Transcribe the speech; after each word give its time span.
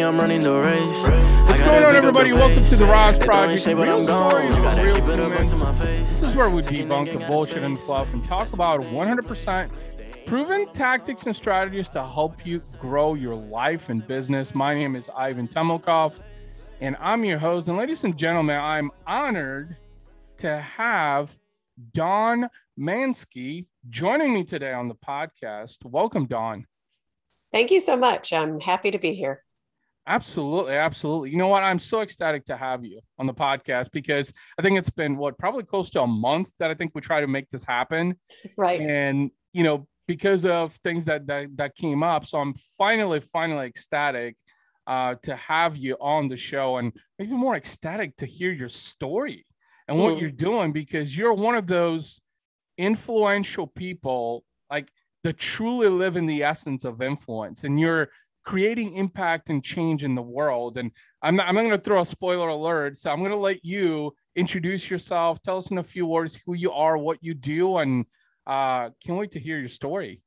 money, 0.00 0.14
I'm 0.14 0.18
running 0.18 0.40
the 0.40 0.52
race. 0.52 1.48
What's 1.48 1.60
going 1.60 1.84
on, 1.84 1.94
everybody? 1.94 2.32
Welcome 2.32 2.64
to 2.64 2.76
the 2.76 2.86
RAS 2.86 3.18
Project. 3.18 3.66
Real 3.66 4.04
stories, 4.04 4.56
real 4.56 5.04
humans. 5.04 5.50
This 5.80 6.22
is 6.22 6.34
where 6.34 6.48
we 6.48 6.62
debunk 6.62 7.12
the 7.12 7.26
bullshit 7.30 7.62
and 7.62 7.78
fluff 7.78 8.12
and 8.12 8.24
talk 8.24 8.52
about 8.52 8.80
100% 8.80 10.26
proven 10.26 10.72
tactics 10.72 11.26
and 11.26 11.36
strategies 11.36 11.88
to 11.90 12.02
help 12.02 12.46
you 12.46 12.62
grow 12.78 13.14
your 13.14 13.36
life 13.36 13.88
and 13.88 14.06
business. 14.06 14.54
My 14.54 14.74
name 14.74 14.96
is 14.96 15.10
Ivan 15.16 15.48
Temelkov, 15.48 16.20
and 16.80 16.96
I'm 17.00 17.24
your 17.24 17.38
host. 17.38 17.68
And 17.68 17.76
ladies 17.76 18.04
and 18.04 18.16
gentlemen, 18.16 18.58
I'm 18.58 18.90
honored 19.06 19.76
to 20.38 20.58
have 20.60 21.36
Dawn 21.92 22.48
Manske 22.78 23.66
joining 23.88 24.32
me 24.32 24.44
today 24.44 24.72
on 24.72 24.88
the 24.88 24.94
podcast. 24.94 25.84
Welcome, 25.84 26.26
Dawn. 26.26 26.66
Thank 27.52 27.70
you 27.70 27.80
so 27.80 27.96
much. 27.96 28.32
I'm 28.32 28.60
happy 28.60 28.90
to 28.92 28.98
be 28.98 29.14
here. 29.14 29.42
Absolutely, 30.10 30.74
absolutely. 30.74 31.30
You 31.30 31.36
know 31.36 31.46
what? 31.46 31.62
I'm 31.62 31.78
so 31.78 32.00
ecstatic 32.00 32.44
to 32.46 32.56
have 32.56 32.84
you 32.84 33.00
on 33.20 33.26
the 33.26 33.32
podcast 33.32 33.92
because 33.92 34.32
I 34.58 34.62
think 34.62 34.76
it's 34.76 34.90
been 34.90 35.16
what 35.16 35.38
probably 35.38 35.62
close 35.62 35.88
to 35.90 36.02
a 36.02 36.06
month 36.06 36.52
that 36.58 36.68
I 36.68 36.74
think 36.74 36.96
we 36.96 37.00
try 37.00 37.20
to 37.20 37.28
make 37.28 37.48
this 37.48 37.62
happen. 37.62 38.18
Right. 38.56 38.80
And 38.80 39.30
you 39.52 39.62
know, 39.62 39.86
because 40.08 40.44
of 40.44 40.72
things 40.82 41.04
that 41.04 41.28
that, 41.28 41.56
that 41.56 41.76
came 41.76 42.02
up, 42.02 42.26
so 42.26 42.38
I'm 42.38 42.54
finally, 42.76 43.20
finally 43.20 43.66
ecstatic 43.68 44.34
uh, 44.88 45.14
to 45.22 45.36
have 45.36 45.76
you 45.76 45.96
on 46.00 46.26
the 46.28 46.36
show, 46.36 46.78
and 46.78 46.92
even 47.20 47.36
more 47.36 47.54
ecstatic 47.54 48.16
to 48.16 48.26
hear 48.26 48.50
your 48.50 48.68
story 48.68 49.46
and 49.86 49.96
what 49.96 50.14
Mm. 50.14 50.20
you're 50.20 50.30
doing 50.30 50.72
because 50.72 51.16
you're 51.16 51.34
one 51.34 51.54
of 51.54 51.68
those 51.68 52.20
influential 52.78 53.68
people, 53.68 54.42
like 54.68 54.90
that 55.22 55.36
truly 55.38 55.88
live 55.88 56.16
in 56.16 56.26
the 56.26 56.42
essence 56.42 56.84
of 56.84 57.00
influence, 57.00 57.62
and 57.62 57.78
you're 57.78 58.08
creating 58.44 58.94
impact 58.96 59.50
and 59.50 59.62
change 59.62 60.02
in 60.04 60.14
the 60.14 60.22
world. 60.22 60.78
And 60.78 60.90
I'm 61.22 61.36
not, 61.36 61.48
I'm 61.48 61.54
not 61.54 61.62
going 61.62 61.72
to 61.72 61.78
throw 61.78 62.00
a 62.00 62.04
spoiler 62.06 62.48
alert. 62.48 62.96
So 62.96 63.10
I'm 63.10 63.18
going 63.18 63.30
to 63.30 63.36
let 63.36 63.64
you 63.64 64.14
introduce 64.34 64.90
yourself. 64.90 65.42
Tell 65.42 65.58
us 65.58 65.70
in 65.70 65.78
a 65.78 65.82
few 65.82 66.06
words 66.06 66.40
who 66.46 66.54
you 66.54 66.72
are, 66.72 66.96
what 66.96 67.18
you 67.20 67.34
do, 67.34 67.76
and 67.78 68.06
uh, 68.46 68.90
can't 69.04 69.18
wait 69.18 69.32
to 69.32 69.40
hear 69.40 69.58
your 69.58 69.68
story. 69.68 70.22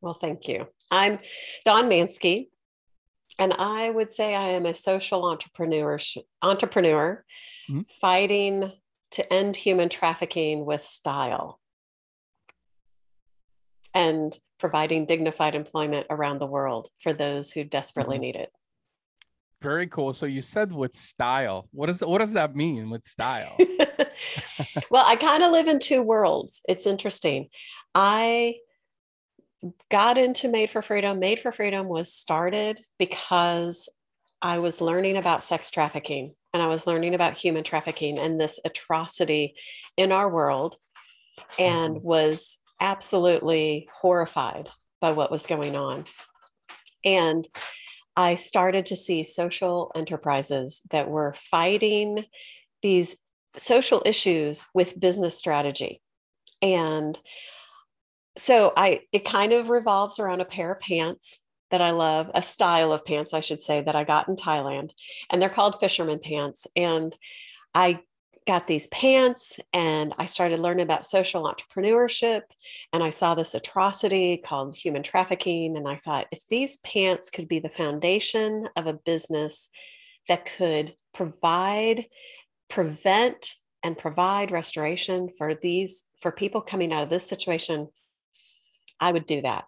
Well, 0.00 0.14
thank 0.14 0.48
you. 0.48 0.66
I'm 0.90 1.18
Dawn 1.64 1.88
Manske, 1.88 2.48
and 3.38 3.52
I 3.54 3.90
would 3.90 4.10
say 4.10 4.34
I 4.34 4.48
am 4.48 4.66
a 4.66 4.74
social 4.74 5.24
entrepreneur, 5.24 5.98
entrepreneur 6.42 7.24
Mhm. 7.70 7.90
fighting 8.00 8.72
to 9.10 9.32
end 9.32 9.56
human 9.56 9.88
trafficking 9.88 10.64
with 10.64 10.82
style 10.84 11.60
and 13.94 14.36
providing 14.58 15.06
dignified 15.06 15.54
employment 15.54 16.06
around 16.10 16.38
the 16.38 16.46
world 16.46 16.88
for 16.98 17.12
those 17.12 17.52
who 17.52 17.64
desperately 17.64 18.18
Mhm. 18.18 18.20
need 18.20 18.36
it. 18.36 18.52
Very 19.60 19.88
cool. 19.88 20.12
So 20.12 20.26
you 20.26 20.40
said 20.40 20.72
with 20.72 20.94
style. 20.94 21.68
What 21.72 21.86
does 21.86 22.00
what 22.00 22.18
does 22.18 22.32
that 22.34 22.54
mean 22.54 22.90
with 22.90 23.04
style? 23.04 23.56
well, 24.90 25.04
I 25.06 25.16
kind 25.16 25.42
of 25.42 25.50
live 25.50 25.66
in 25.66 25.78
two 25.80 26.02
worlds. 26.02 26.60
It's 26.68 26.86
interesting. 26.86 27.48
I 27.94 28.58
got 29.90 30.18
into 30.18 30.46
Made 30.48 30.70
for 30.70 30.82
Freedom. 30.82 31.18
Made 31.18 31.40
for 31.40 31.50
Freedom 31.50 31.88
was 31.88 32.12
started 32.12 32.80
because 32.98 33.88
I 34.40 34.60
was 34.60 34.80
learning 34.80 35.16
about 35.16 35.42
sex 35.42 35.70
trafficking 35.70 36.34
and 36.54 36.62
I 36.62 36.68
was 36.68 36.86
learning 36.86 37.14
about 37.16 37.36
human 37.36 37.64
trafficking 37.64 38.18
and 38.18 38.40
this 38.40 38.60
atrocity 38.64 39.56
in 39.96 40.12
our 40.12 40.30
world 40.30 40.76
and 41.58 42.00
was 42.02 42.58
absolutely 42.80 43.88
horrified 43.92 44.68
by 45.00 45.12
what 45.12 45.30
was 45.30 45.46
going 45.46 45.76
on. 45.76 46.04
And 47.04 47.46
I 48.16 48.34
started 48.34 48.86
to 48.86 48.96
see 48.96 49.22
social 49.22 49.92
enterprises 49.94 50.80
that 50.90 51.08
were 51.08 51.34
fighting 51.34 52.24
these 52.82 53.16
social 53.56 54.02
issues 54.04 54.66
with 54.74 54.98
business 54.98 55.38
strategy. 55.38 56.00
And 56.60 57.18
so 58.36 58.72
I 58.76 59.02
it 59.12 59.24
kind 59.24 59.52
of 59.52 59.70
revolves 59.70 60.18
around 60.18 60.40
a 60.40 60.44
pair 60.44 60.72
of 60.72 60.80
pants 60.80 61.42
that 61.70 61.82
I 61.82 61.90
love, 61.90 62.30
a 62.34 62.42
style 62.42 62.92
of 62.92 63.04
pants 63.04 63.34
I 63.34 63.40
should 63.40 63.60
say 63.60 63.82
that 63.82 63.94
I 63.94 64.04
got 64.04 64.28
in 64.28 64.36
Thailand. 64.36 64.90
And 65.30 65.40
they're 65.40 65.48
called 65.48 65.78
fisherman 65.78 66.18
pants 66.18 66.66
and 66.74 67.16
I 67.74 68.00
got 68.48 68.66
these 68.66 68.86
pants 68.86 69.60
and 69.74 70.14
I 70.18 70.24
started 70.24 70.58
learning 70.58 70.82
about 70.82 71.04
social 71.04 71.44
entrepreneurship 71.44 72.40
and 72.94 73.04
I 73.04 73.10
saw 73.10 73.34
this 73.34 73.54
atrocity 73.54 74.38
called 74.38 74.74
human 74.74 75.02
trafficking 75.02 75.76
and 75.76 75.86
I 75.86 75.96
thought 75.96 76.28
if 76.32 76.40
these 76.48 76.78
pants 76.78 77.28
could 77.28 77.46
be 77.46 77.58
the 77.58 77.68
foundation 77.68 78.66
of 78.74 78.86
a 78.86 78.94
business 78.94 79.68
that 80.28 80.46
could 80.46 80.96
provide 81.12 82.06
prevent 82.70 83.54
and 83.82 83.98
provide 83.98 84.50
restoration 84.50 85.28
for 85.36 85.54
these 85.54 86.06
for 86.22 86.32
people 86.32 86.62
coming 86.62 86.90
out 86.90 87.02
of 87.02 87.10
this 87.10 87.28
situation 87.28 87.88
i 88.98 89.12
would 89.12 89.26
do 89.26 89.42
that 89.42 89.64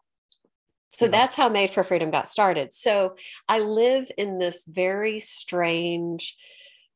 so 0.89 1.05
Yeah. 1.05 1.11
that's 1.11 1.35
how 1.35 1.51
made 1.51 1.71
for 1.71 1.85
freedom 1.85 2.11
got 2.11 2.29
started 2.29 2.73
so 2.73 3.17
i 3.49 3.59
live 3.59 4.11
in 4.17 4.39
this 4.39 4.65
very 4.65 5.21
strange 5.21 6.37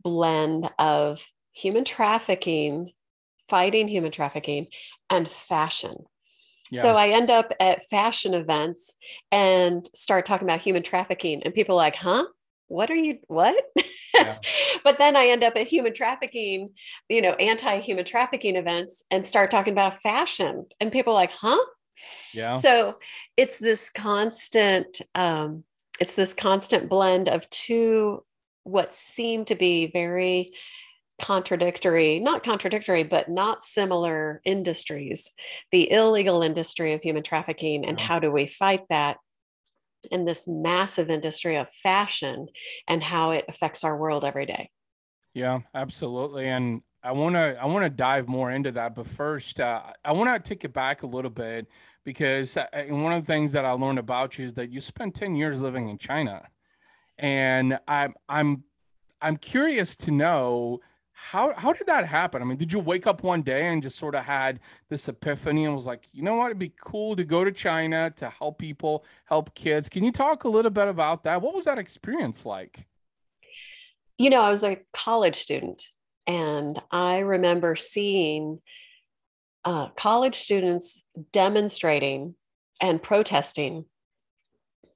blend 0.02 0.70
of 0.78 1.26
human 1.54 1.84
trafficking 1.84 2.90
fighting 3.48 3.88
human 3.88 4.10
trafficking 4.10 4.66
and 5.10 5.28
fashion 5.28 5.96
so 6.72 6.96
I 6.96 7.08
end 7.08 7.30
up 7.30 7.52
at 7.60 7.86
fashion 7.88 8.34
events 8.34 8.94
and 9.30 9.88
start 9.94 10.26
talking 10.26 10.48
about 10.48 10.60
human 10.60 10.82
trafficking, 10.82 11.42
and 11.42 11.54
people 11.54 11.74
are 11.74 11.84
like, 11.84 11.96
"Huh? 11.96 12.26
What 12.68 12.90
are 12.90 12.96
you? 12.96 13.18
What?" 13.28 13.62
Yeah. 14.14 14.38
but 14.84 14.98
then 14.98 15.16
I 15.16 15.26
end 15.26 15.44
up 15.44 15.56
at 15.56 15.66
human 15.66 15.94
trafficking, 15.94 16.70
you 17.08 17.22
know, 17.22 17.32
anti-human 17.32 18.04
trafficking 18.04 18.56
events, 18.56 19.02
and 19.10 19.24
start 19.24 19.50
talking 19.50 19.72
about 19.72 20.00
fashion, 20.00 20.66
and 20.80 20.90
people 20.90 21.12
are 21.12 21.16
like, 21.16 21.32
"Huh?" 21.32 21.64
Yeah. 22.32 22.52
So 22.54 22.98
it's 23.36 23.58
this 23.58 23.90
constant, 23.90 25.00
um, 25.14 25.64
it's 26.00 26.16
this 26.16 26.34
constant 26.34 26.88
blend 26.88 27.28
of 27.28 27.48
two 27.50 28.24
what 28.64 28.94
seem 28.94 29.44
to 29.44 29.54
be 29.54 29.88
very 29.88 30.52
contradictory, 31.20 32.18
not 32.20 32.42
contradictory, 32.42 33.02
but 33.04 33.28
not 33.28 33.62
similar 33.62 34.40
industries 34.44 35.32
the 35.70 35.90
illegal 35.90 36.42
industry 36.42 36.92
of 36.92 37.02
human 37.02 37.22
trafficking, 37.22 37.84
and 37.84 37.98
Yeah. 37.98 38.06
how 38.06 38.18
do 38.18 38.30
we 38.30 38.46
fight 38.46 38.82
that? 38.88 39.18
in 40.10 40.26
this 40.26 40.46
massive 40.46 41.08
industry 41.08 41.56
of 41.56 41.70
fashion 41.72 42.46
and 42.86 43.02
how 43.02 43.30
it 43.30 43.44
affects 43.48 43.84
our 43.84 43.96
world 43.96 44.22
every 44.22 44.44
day. 44.44 44.70
Yeah, 45.34 45.60
absolutely. 45.74 46.46
And 46.48 46.82
I 47.02 47.12
want 47.12 47.34
to 47.34 47.58
I 47.60 47.66
want 47.66 47.84
to 47.84 47.90
dive 47.90 48.28
more 48.28 48.50
into 48.50 48.72
that, 48.72 48.94
but 48.94 49.06
first, 49.06 49.60
uh, 49.60 49.82
I 50.04 50.12
want 50.12 50.32
to 50.42 50.48
take 50.48 50.64
it 50.64 50.72
back 50.72 51.02
a 51.02 51.06
little 51.06 51.30
bit 51.30 51.66
because 52.04 52.56
uh, 52.56 52.66
and 52.72 53.02
one 53.02 53.12
of 53.12 53.24
the 53.24 53.32
things 53.32 53.52
that 53.52 53.64
I 53.64 53.72
learned 53.72 53.98
about 53.98 54.38
you 54.38 54.44
is 54.46 54.54
that 54.54 54.70
you 54.70 54.80
spent 54.80 55.14
ten 55.14 55.34
years 55.34 55.60
living 55.60 55.88
in 55.88 55.98
China, 55.98 56.46
and 57.18 57.78
I'm 57.88 58.14
I'm 58.28 58.64
I'm 59.20 59.36
curious 59.36 59.96
to 59.96 60.10
know 60.12 60.80
how 61.14 61.54
how 61.56 61.72
did 61.72 61.86
that 61.86 62.06
happen? 62.06 62.42
I 62.42 62.44
mean, 62.44 62.58
did 62.58 62.72
you 62.72 62.80
wake 62.80 63.06
up 63.06 63.22
one 63.22 63.42
day 63.42 63.68
and 63.68 63.80
just 63.80 63.98
sort 63.98 64.16
of 64.16 64.24
had 64.24 64.58
this 64.88 65.08
epiphany 65.08 65.64
and 65.64 65.74
was 65.74 65.86
like, 65.86 66.04
you 66.12 66.22
know 66.22 66.34
what, 66.34 66.46
it'd 66.46 66.58
be 66.58 66.72
cool 66.80 67.14
to 67.16 67.24
go 67.24 67.44
to 67.44 67.52
China 67.52 68.12
to 68.16 68.28
help 68.28 68.58
people, 68.58 69.04
help 69.24 69.54
kids. 69.54 69.88
Can 69.88 70.02
you 70.02 70.10
talk 70.10 70.42
a 70.44 70.48
little 70.48 70.72
bit 70.72 70.88
about 70.88 71.22
that? 71.24 71.40
What 71.40 71.54
was 71.54 71.66
that 71.66 71.78
experience 71.78 72.44
like? 72.44 72.86
You 74.18 74.28
know, 74.28 74.42
I 74.42 74.50
was 74.50 74.64
a 74.64 74.78
college 74.92 75.36
student, 75.36 75.82
and 76.26 76.80
I 76.90 77.20
remember 77.20 77.76
seeing 77.76 78.60
uh, 79.64 79.88
college 79.90 80.34
students 80.34 81.04
demonstrating 81.32 82.34
and 82.80 83.00
protesting 83.00 83.86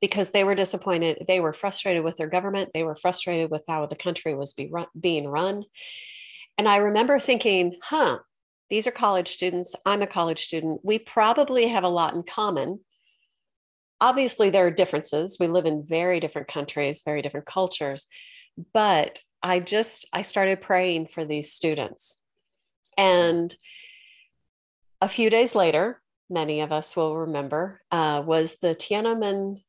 because 0.00 0.30
they 0.30 0.44
were 0.44 0.54
disappointed. 0.54 1.24
They 1.26 1.40
were 1.40 1.52
frustrated 1.52 2.04
with 2.04 2.16
their 2.16 2.28
government. 2.28 2.70
They 2.72 2.84
were 2.84 2.96
frustrated 2.96 3.50
with 3.50 3.64
how 3.66 3.86
the 3.86 3.96
country 3.96 4.34
was 4.34 4.52
be 4.52 4.68
run, 4.70 4.86
being 4.98 5.26
run. 5.26 5.64
And 6.56 6.68
I 6.68 6.76
remember 6.76 7.18
thinking, 7.18 7.76
huh, 7.82 8.18
these 8.70 8.86
are 8.86 8.92
college 8.92 9.28
students. 9.28 9.74
I'm 9.86 10.02
a 10.02 10.06
college 10.06 10.44
student. 10.44 10.80
We 10.82 10.98
probably 10.98 11.68
have 11.68 11.84
a 11.84 11.88
lot 11.88 12.14
in 12.14 12.22
common. 12.22 12.80
Obviously, 14.00 14.50
there 14.50 14.66
are 14.66 14.70
differences. 14.70 15.36
We 15.40 15.48
live 15.48 15.66
in 15.66 15.82
very 15.82 16.20
different 16.20 16.48
countries, 16.48 17.02
very 17.04 17.22
different 17.22 17.46
cultures. 17.46 18.06
But 18.72 19.20
I 19.42 19.60
just, 19.60 20.06
I 20.12 20.22
started 20.22 20.60
praying 20.60 21.06
for 21.06 21.24
these 21.24 21.52
students. 21.52 22.18
And 22.96 23.54
a 25.00 25.08
few 25.08 25.30
days 25.30 25.54
later, 25.54 26.00
many 26.28 26.60
of 26.60 26.72
us 26.72 26.96
will 26.96 27.16
remember, 27.16 27.80
uh, 27.90 28.22
was 28.24 28.56
the 28.56 28.74
Tiananmen 28.74 29.62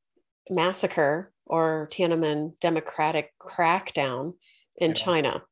massacre 0.49 1.31
or 1.45 1.87
Tiananmen 1.91 2.59
democratic 2.59 3.33
crackdown 3.39 4.33
in 4.77 4.91
Yeah. 4.91 4.93
China. 4.95 5.43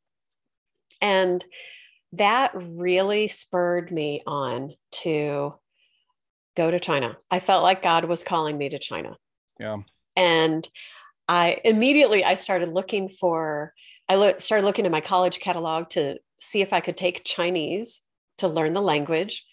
And 1.02 1.44
that 2.14 2.52
really 2.56 3.28
spurred 3.28 3.92
me 3.92 4.22
on 4.26 4.74
to 5.04 5.56
go 6.56 6.72
to 6.72 6.80
China. 6.80 7.18
I 7.30 7.40
felt 7.40 7.64
like 7.64 7.84
God 7.84 8.06
was 8.06 8.24
calling 8.24 8.58
me 8.58 8.70
to 8.70 8.80
China. 8.80 9.18
Yeah. 9.60 9.78
And 10.16 10.68
I 11.28 11.60
immediately 11.64 12.24
I 12.24 12.36
started 12.36 12.70
looking 12.70 13.10
for 13.10 13.74
I 14.10 14.16
lo- 14.16 14.38
started 14.38 14.66
looking 14.66 14.86
in 14.86 14.92
my 14.92 15.02
college 15.02 15.40
catalog 15.40 15.90
to 15.90 16.18
see 16.40 16.62
if 16.62 16.72
I 16.72 16.80
could 16.80 16.96
take 16.96 17.26
Chinese 17.26 18.02
to 18.38 18.48
learn 18.48 18.74
the 18.74 18.82
language. 18.82 19.46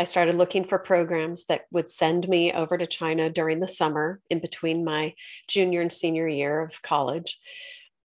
I 0.00 0.04
started 0.04 0.34
looking 0.34 0.64
for 0.64 0.78
programs 0.78 1.44
that 1.44 1.66
would 1.70 1.90
send 1.90 2.26
me 2.26 2.54
over 2.54 2.78
to 2.78 2.86
China 2.86 3.28
during 3.28 3.60
the 3.60 3.68
summer 3.68 4.18
in 4.30 4.38
between 4.38 4.82
my 4.82 5.12
junior 5.46 5.82
and 5.82 5.92
senior 5.92 6.26
year 6.26 6.62
of 6.62 6.80
college. 6.80 7.38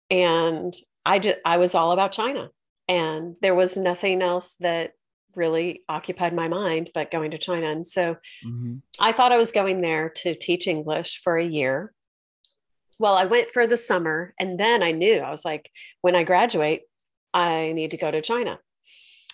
And 0.10 0.74
I 1.06 1.20
just 1.20 1.40
I 1.44 1.58
was 1.58 1.76
all 1.76 1.92
about 1.92 2.14
China. 2.14 2.50
And 2.88 3.36
there 3.42 3.54
was 3.54 3.76
nothing 3.76 4.22
else 4.22 4.56
that 4.62 4.94
really 5.36 5.84
occupied 5.90 6.34
my 6.34 6.48
mind 6.48 6.92
but 6.94 7.12
going 7.12 7.32
to 7.32 7.38
China. 7.38 7.68
And 7.70 7.86
so 7.86 8.16
mm-hmm. 8.46 8.76
I 8.98 9.12
thought 9.12 9.34
I 9.34 9.38
was 9.38 9.52
going 9.52 9.82
there 9.82 10.08
to 10.24 10.34
teach 10.34 10.68
English 10.68 11.20
for 11.22 11.36
a 11.36 11.44
year. 11.44 11.92
Well, 13.00 13.16
I 13.16 13.26
went 13.26 13.50
for 13.50 13.68
the 13.68 13.76
summer 13.76 14.34
and 14.40 14.58
then 14.58 14.82
I 14.82 14.94
knew 14.94 15.18
I 15.18 15.30
was 15.30 15.44
like, 15.44 15.70
when 16.00 16.16
I 16.16 16.24
graduate, 16.24 16.84
I 17.34 17.74
need 17.74 17.92
to 17.92 17.98
go 17.98 18.10
to 18.10 18.22
China. 18.22 18.60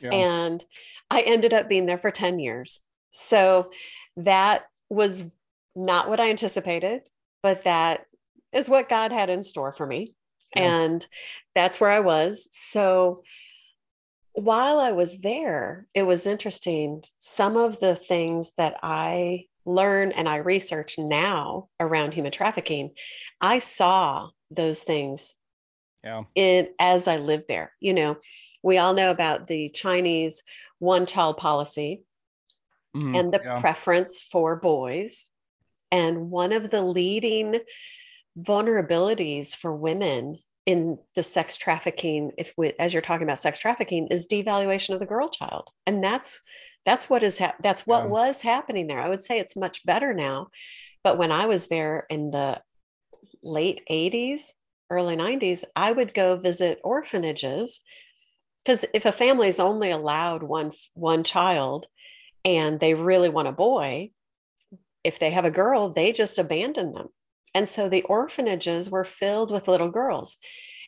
Yeah. 0.02 0.10
And 0.12 0.64
I 1.10 1.22
ended 1.22 1.54
up 1.54 1.70
being 1.70 1.86
there 1.86 1.98
for 1.98 2.12
10 2.12 2.40
years. 2.40 2.82
So 3.12 3.72
that 4.18 4.66
was 4.90 5.26
not 5.76 6.10
what 6.10 6.20
I 6.20 6.30
anticipated, 6.30 7.02
but 7.42 7.64
that 7.64 8.06
is 8.52 8.70
what 8.70 8.90
God 8.90 9.12
had 9.12 9.30
in 9.30 9.44
store 9.44 9.74
for 9.74 9.86
me. 9.86 10.14
Yeah. 10.56 10.64
And 10.64 11.06
that's 11.56 11.80
where 11.80 11.90
I 11.90 12.00
was. 12.00 12.48
So 12.52 13.24
while 14.34 14.80
I 14.80 14.92
was 14.92 15.20
there, 15.20 15.88
it 15.94 16.04
was 16.04 16.28
interesting. 16.28 17.04
Some 17.20 17.58
of 17.58 17.80
the 17.80 17.96
things 17.96 18.52
that 18.58 18.78
I 18.84 19.46
learn 19.66 20.12
and 20.12 20.30
I 20.30 20.38
research 20.38 20.98
now 20.98 21.70
around 21.80 22.14
human 22.14 22.32
trafficking, 22.32 22.92
I 23.42 23.60
saw 23.60 24.30
those 24.50 24.84
things 24.84 25.36
yeah. 26.04 26.24
in 26.36 26.70
as 26.80 27.08
I 27.08 27.18
lived 27.18 27.46
there. 27.48 27.74
You 27.80 27.94
know, 27.94 28.18
we 28.64 28.78
all 28.78 28.94
know 28.94 29.12
about 29.12 29.48
the 29.48 29.70
Chinese 29.70 30.44
one 30.80 31.06
child 31.06 31.38
policy 31.38 32.04
mm-hmm. 32.96 33.16
and 33.16 33.34
the 33.34 33.42
yeah. 33.44 33.60
preference 33.60 34.22
for 34.22 34.56
boys. 34.56 35.26
And 35.92 36.30
one 36.30 36.52
of 36.52 36.70
the 36.70 36.82
leading 36.82 37.60
vulnerabilities 38.38 39.56
for 39.56 39.76
women 39.76 40.38
in 40.68 41.00
the 41.16 41.24
sex 41.24 41.58
trafficking 41.58 42.32
if 42.38 42.54
we, 42.58 42.74
as 42.78 42.94
you're 42.94 43.02
talking 43.02 43.26
about 43.26 43.40
sex 43.40 43.58
trafficking 43.58 44.08
is 44.12 44.28
devaluation 44.28 44.94
of 44.94 45.00
the 45.00 45.06
girl 45.06 45.30
child 45.30 45.70
and 45.88 46.04
that's 46.04 46.40
that's 46.86 47.10
what 47.10 47.24
is 47.24 47.40
ha- 47.40 47.56
that's 47.64 47.88
what 47.88 48.04
yeah. 48.04 48.10
was 48.10 48.42
happening 48.42 48.86
there 48.86 49.00
i 49.00 49.08
would 49.08 49.22
say 49.22 49.40
it's 49.40 49.56
much 49.56 49.86
better 49.86 50.14
now 50.14 50.50
but 51.04 51.18
when 51.18 51.32
i 51.32 51.46
was 51.46 51.68
there 51.68 52.06
in 52.10 52.32
the 52.32 52.62
late 53.42 53.82
80s 53.90 54.52
early 54.92 55.16
90s 55.16 55.64
i 55.76 55.92
would 55.92 56.14
go 56.14 56.36
visit 56.36 56.80
orphanages 56.84 57.82
because 58.68 58.86
if 58.94 59.06
a 59.06 59.12
family 59.12 59.48
is 59.48 59.60
only 59.60 59.92
allowed 59.92 60.44
one 60.44 60.72
one 60.94 61.24
child 61.24 61.88
and 62.44 62.80
they 62.80 62.94
really 62.94 63.30
want 63.30 63.48
a 63.48 63.54
boy 63.54 64.12
if 65.04 65.20
they 65.20 65.32
have 65.32 65.46
a 65.46 65.52
girl 65.52 65.90
they 65.90 66.12
just 66.12 66.38
abandon 66.38 66.92
them 66.92 67.08
and 67.58 67.68
so 67.68 67.90
the 67.90 68.04
orphanages 68.04 68.90
were 68.90 69.04
filled 69.04 69.50
with 69.50 69.68
little 69.68 69.90
girls. 69.90 70.38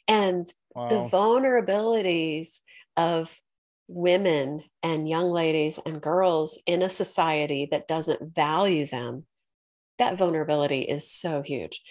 And 0.08 0.48
wow. 0.76 0.88
the 0.88 1.10
vulnerabilities 1.10 2.60
of 2.96 3.40
women 3.88 4.64
and 4.84 5.10
young 5.10 5.32
ladies 5.32 5.80
and 5.84 6.00
girls 6.00 6.60
in 6.68 6.84
a 6.84 6.90
society 6.90 7.68
that 7.72 7.88
doesn't 7.88 8.36
value 8.36 8.86
them, 8.86 9.26
that 9.98 10.16
vulnerability 10.16 10.82
is 10.82 11.12
so 11.12 11.42
huge. 11.42 11.82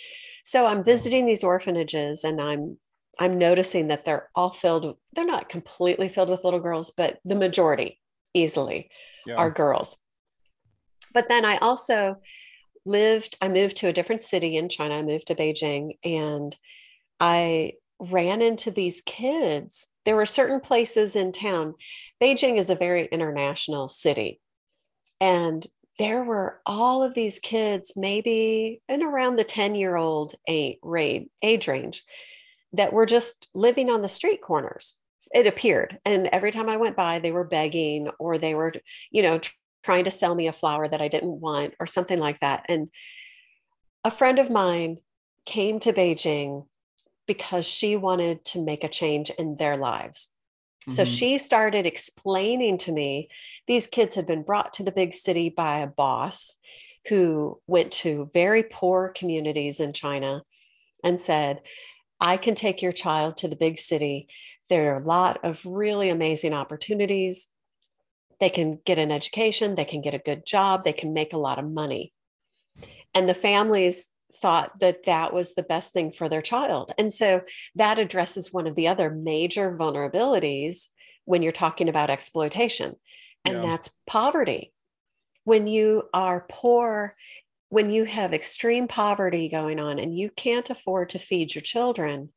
So 0.44 0.66
I'm 0.66 0.84
visiting 0.84 1.26
these 1.26 1.42
orphanages 1.42 2.22
and 2.22 2.40
I'm 2.40 2.78
I'm 3.18 3.38
noticing 3.38 3.88
that 3.88 4.04
they're 4.04 4.28
all 4.34 4.50
filled, 4.50 4.96
they're 5.12 5.24
not 5.24 5.48
completely 5.48 6.08
filled 6.08 6.28
with 6.28 6.44
little 6.44 6.60
girls, 6.60 6.92
but 6.96 7.18
the 7.24 7.34
majority 7.34 8.00
easily 8.34 8.90
yeah. 9.26 9.34
are 9.34 9.50
girls. 9.50 9.98
But 11.12 11.28
then 11.28 11.44
I 11.44 11.56
also 11.58 12.16
lived, 12.86 13.36
I 13.40 13.48
moved 13.48 13.76
to 13.78 13.88
a 13.88 13.92
different 13.92 14.20
city 14.20 14.56
in 14.56 14.68
China. 14.68 14.96
I 14.96 15.02
moved 15.02 15.26
to 15.28 15.34
Beijing 15.34 15.98
and 16.04 16.56
I 17.20 17.72
ran 18.00 18.42
into 18.42 18.70
these 18.70 19.02
kids. 19.04 19.88
There 20.04 20.16
were 20.16 20.26
certain 20.26 20.60
places 20.60 21.16
in 21.16 21.32
town. 21.32 21.74
Beijing 22.22 22.58
is 22.58 22.70
a 22.70 22.76
very 22.76 23.06
international 23.06 23.88
city. 23.88 24.40
And 25.20 25.66
there 25.98 26.22
were 26.22 26.60
all 26.64 27.02
of 27.02 27.14
these 27.14 27.40
kids, 27.40 27.94
maybe 27.96 28.80
in 28.88 29.02
around 29.02 29.36
the 29.36 29.44
10 29.44 29.74
year 29.74 29.96
old 29.96 30.34
age 30.46 30.78
range, 30.84 32.04
that 32.72 32.92
were 32.92 33.06
just 33.06 33.48
living 33.54 33.90
on 33.90 34.02
the 34.02 34.08
street 34.08 34.42
corners. 34.42 34.96
It 35.34 35.46
appeared. 35.46 35.98
And 36.04 36.26
every 36.28 36.50
time 36.50 36.68
I 36.68 36.76
went 36.76 36.96
by, 36.96 37.18
they 37.18 37.32
were 37.32 37.44
begging 37.44 38.08
or 38.18 38.38
they 38.38 38.54
were, 38.54 38.72
you 39.10 39.22
know, 39.22 39.40
trying 39.82 40.04
to 40.04 40.10
sell 40.10 40.34
me 40.34 40.48
a 40.48 40.52
flower 40.52 40.86
that 40.86 41.00
I 41.00 41.08
didn't 41.08 41.40
want 41.40 41.74
or 41.80 41.86
something 41.86 42.18
like 42.18 42.40
that. 42.40 42.64
And 42.68 42.88
a 44.04 44.10
friend 44.10 44.38
of 44.38 44.50
mine 44.50 44.98
came 45.44 45.78
to 45.80 45.92
Beijing 45.92 46.66
because 47.26 47.66
she 47.66 47.96
wanted 47.96 48.44
to 48.46 48.64
make 48.64 48.84
a 48.84 48.88
change 48.88 49.30
in 49.30 49.56
their 49.56 49.76
lives. 49.76 50.30
Mm-hmm. 50.82 50.92
So 50.92 51.04
she 51.04 51.38
started 51.38 51.86
explaining 51.86 52.78
to 52.78 52.92
me 52.92 53.28
these 53.66 53.86
kids 53.86 54.14
had 54.14 54.26
been 54.26 54.42
brought 54.42 54.72
to 54.74 54.82
the 54.82 54.92
big 54.92 55.12
city 55.12 55.48
by 55.50 55.78
a 55.78 55.86
boss 55.86 56.56
who 57.08 57.60
went 57.66 57.92
to 57.92 58.30
very 58.32 58.62
poor 58.62 59.12
communities 59.14 59.80
in 59.80 59.92
China 59.92 60.42
and 61.04 61.20
said, 61.20 61.60
I 62.20 62.36
can 62.36 62.54
take 62.54 62.82
your 62.82 62.92
child 62.92 63.36
to 63.38 63.48
the 63.48 63.56
big 63.56 63.78
city. 63.78 64.28
There 64.68 64.92
are 64.92 65.00
a 65.00 65.04
lot 65.04 65.44
of 65.44 65.64
really 65.64 66.08
amazing 66.08 66.52
opportunities. 66.52 67.48
They 68.40 68.50
can 68.50 68.80
get 68.84 68.98
an 68.98 69.10
education, 69.10 69.74
they 69.74 69.84
can 69.84 70.00
get 70.00 70.14
a 70.14 70.18
good 70.18 70.46
job, 70.46 70.84
they 70.84 70.92
can 70.92 71.12
make 71.12 71.32
a 71.32 71.38
lot 71.38 71.58
of 71.58 71.68
money. 71.68 72.12
And 73.14 73.28
the 73.28 73.34
families 73.34 74.08
thought 74.32 74.78
that 74.80 75.06
that 75.06 75.32
was 75.32 75.54
the 75.54 75.62
best 75.62 75.92
thing 75.92 76.12
for 76.12 76.28
their 76.28 76.42
child. 76.42 76.92
And 76.98 77.12
so 77.12 77.42
that 77.74 77.98
addresses 77.98 78.52
one 78.52 78.66
of 78.66 78.74
the 78.74 78.88
other 78.88 79.10
major 79.10 79.76
vulnerabilities 79.76 80.88
when 81.24 81.42
you're 81.42 81.52
talking 81.52 81.88
about 81.88 82.10
exploitation, 82.10 82.96
and 83.44 83.56
yeah. 83.56 83.62
that's 83.62 83.90
poverty. 84.06 84.72
When 85.44 85.66
you 85.66 86.04
are 86.14 86.46
poor, 86.48 87.14
when 87.68 87.90
you 87.90 88.04
have 88.04 88.32
extreme 88.32 88.88
poverty 88.88 89.48
going 89.48 89.78
on 89.78 89.98
and 89.98 90.16
you 90.16 90.30
can't 90.30 90.70
afford 90.70 91.10
to 91.10 91.18
feed 91.18 91.54
your 91.54 91.62
children, 91.62 92.30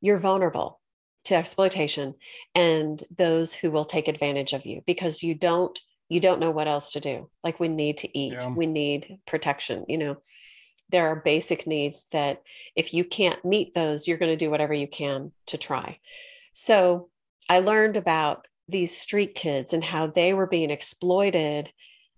you're 0.00 0.18
vulnerable 0.18 0.80
to 1.24 1.34
exploitation 1.34 2.14
and 2.54 3.02
those 3.16 3.54
who 3.54 3.70
will 3.70 3.84
take 3.84 4.08
advantage 4.08 4.52
of 4.52 4.66
you 4.66 4.82
because 4.86 5.22
you 5.22 5.34
don't 5.34 5.80
you 6.10 6.20
don't 6.20 6.38
know 6.38 6.50
what 6.50 6.68
else 6.68 6.92
to 6.92 7.00
do. 7.00 7.30
Like 7.42 7.58
we 7.58 7.68
need 7.68 7.98
to 7.98 8.18
eat. 8.18 8.34
Yeah. 8.38 8.50
we 8.50 8.66
need 8.66 9.18
protection 9.26 9.84
you 9.88 9.98
know? 9.98 10.16
There 10.90 11.08
are 11.08 11.16
basic 11.16 11.66
needs 11.66 12.04
that 12.12 12.42
if 12.76 12.92
you 12.92 13.04
can't 13.04 13.42
meet 13.44 13.72
those 13.72 14.06
you're 14.06 14.18
going 14.18 14.32
to 14.32 14.44
do 14.44 14.50
whatever 14.50 14.74
you 14.74 14.86
can 14.86 15.32
to 15.46 15.58
try. 15.58 15.98
So 16.52 17.08
i 17.48 17.58
learned 17.60 17.96
about 17.96 18.46
these 18.68 18.96
street 18.96 19.34
kids 19.34 19.72
and 19.72 19.84
how 19.84 20.06
they 20.06 20.32
were 20.32 20.46
being 20.46 20.70
exploited 20.70 21.70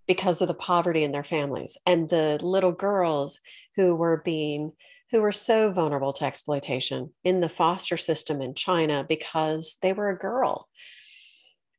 because 0.07 0.41
of 0.41 0.47
the 0.47 0.53
poverty 0.53 1.03
in 1.03 1.11
their 1.11 1.23
families 1.23 1.77
and 1.85 2.09
the 2.09 2.39
little 2.41 2.71
girls 2.71 3.41
who 3.75 3.95
were 3.95 4.21
being 4.23 4.71
who 5.11 5.21
were 5.21 5.31
so 5.31 5.71
vulnerable 5.71 6.11
to 6.11 6.25
exploitation 6.25 7.13
in 7.23 7.39
the 7.39 7.49
foster 7.49 7.95
system 7.95 8.41
in 8.41 8.53
China 8.53 9.05
because 9.07 9.77
they 9.81 9.93
were 9.93 10.09
a 10.09 10.17
girl. 10.17 10.67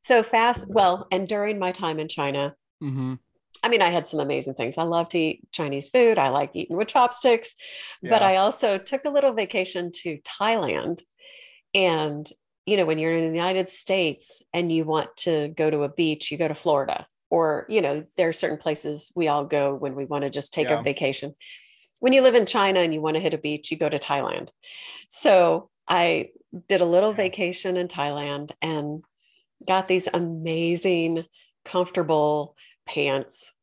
So 0.01 0.23
fast, 0.23 0.67
well, 0.69 1.07
and 1.11 1.27
during 1.27 1.59
my 1.59 1.71
time 1.71 1.99
in 1.99 2.07
China, 2.07 2.55
mm-hmm. 2.81 3.15
I 3.61 3.69
mean, 3.69 3.81
I 3.81 3.89
had 3.89 4.07
some 4.07 4.19
amazing 4.19 4.53
things. 4.53 4.77
I 4.77 4.83
love 4.83 5.09
to 5.09 5.19
eat 5.19 5.51
Chinese 5.51 5.89
food. 5.89 6.17
I 6.17 6.29
like 6.29 6.55
eating 6.55 6.77
with 6.77 6.87
chopsticks, 6.87 7.53
yeah. 8.01 8.09
but 8.09 8.23
I 8.23 8.37
also 8.37 8.77
took 8.77 9.05
a 9.05 9.09
little 9.09 9.33
vacation 9.33 9.91
to 10.01 10.19
Thailand. 10.19 11.01
And, 11.73 12.27
you 12.65 12.77
know, 12.77 12.85
when 12.85 12.97
you're 12.97 13.17
in 13.17 13.29
the 13.29 13.37
United 13.37 13.69
States 13.69 14.41
and 14.53 14.71
you 14.71 14.85
want 14.85 15.15
to 15.17 15.49
go 15.49 15.69
to 15.69 15.83
a 15.83 15.89
beach, 15.89 16.31
you 16.31 16.37
go 16.37 16.47
to 16.47 16.55
Florida, 16.55 17.05
or, 17.29 17.65
you 17.69 17.81
know, 17.81 18.03
there 18.17 18.27
are 18.27 18.33
certain 18.33 18.57
places 18.57 19.11
we 19.15 19.27
all 19.27 19.45
go 19.45 19.75
when 19.75 19.95
we 19.95 20.05
want 20.05 20.23
to 20.23 20.29
just 20.29 20.53
take 20.53 20.69
yeah. 20.69 20.79
a 20.79 20.83
vacation 20.83 21.35
when 21.99 22.13
you 22.13 22.21
live 22.21 22.35
in 22.35 22.45
China 22.45 22.79
and 22.79 22.93
you 22.93 23.01
want 23.01 23.15
to 23.15 23.21
hit 23.21 23.33
a 23.33 23.37
beach, 23.37 23.71
you 23.71 23.77
go 23.77 23.89
to 23.89 23.99
Thailand. 23.99 24.49
So 25.09 25.69
I 25.87 26.29
did 26.67 26.81
a 26.81 26.85
little 26.85 27.13
vacation 27.13 27.77
in 27.77 27.87
Thailand 27.87 28.51
and 28.61 29.03
got 29.65 29.87
these 29.87 30.07
amazing, 30.11 31.25
comfortable 31.65 32.55
pants 32.85 33.53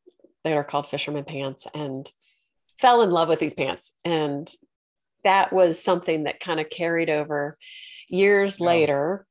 that 0.43 0.55
are 0.55 0.63
called 0.63 0.87
fisherman 0.87 1.25
pants 1.25 1.67
and 1.73 2.09
fell 2.79 3.01
in 3.01 3.11
love 3.11 3.27
with 3.27 3.39
these 3.39 3.55
pants. 3.55 3.91
And 4.05 4.49
that 5.23 5.51
was 5.51 5.83
something 5.83 6.23
that 6.23 6.39
kind 6.39 6.59
of 6.59 6.69
carried 6.69 7.09
over 7.09 7.57
years 8.07 8.59
yeah. 8.59 8.65
later 8.65 9.25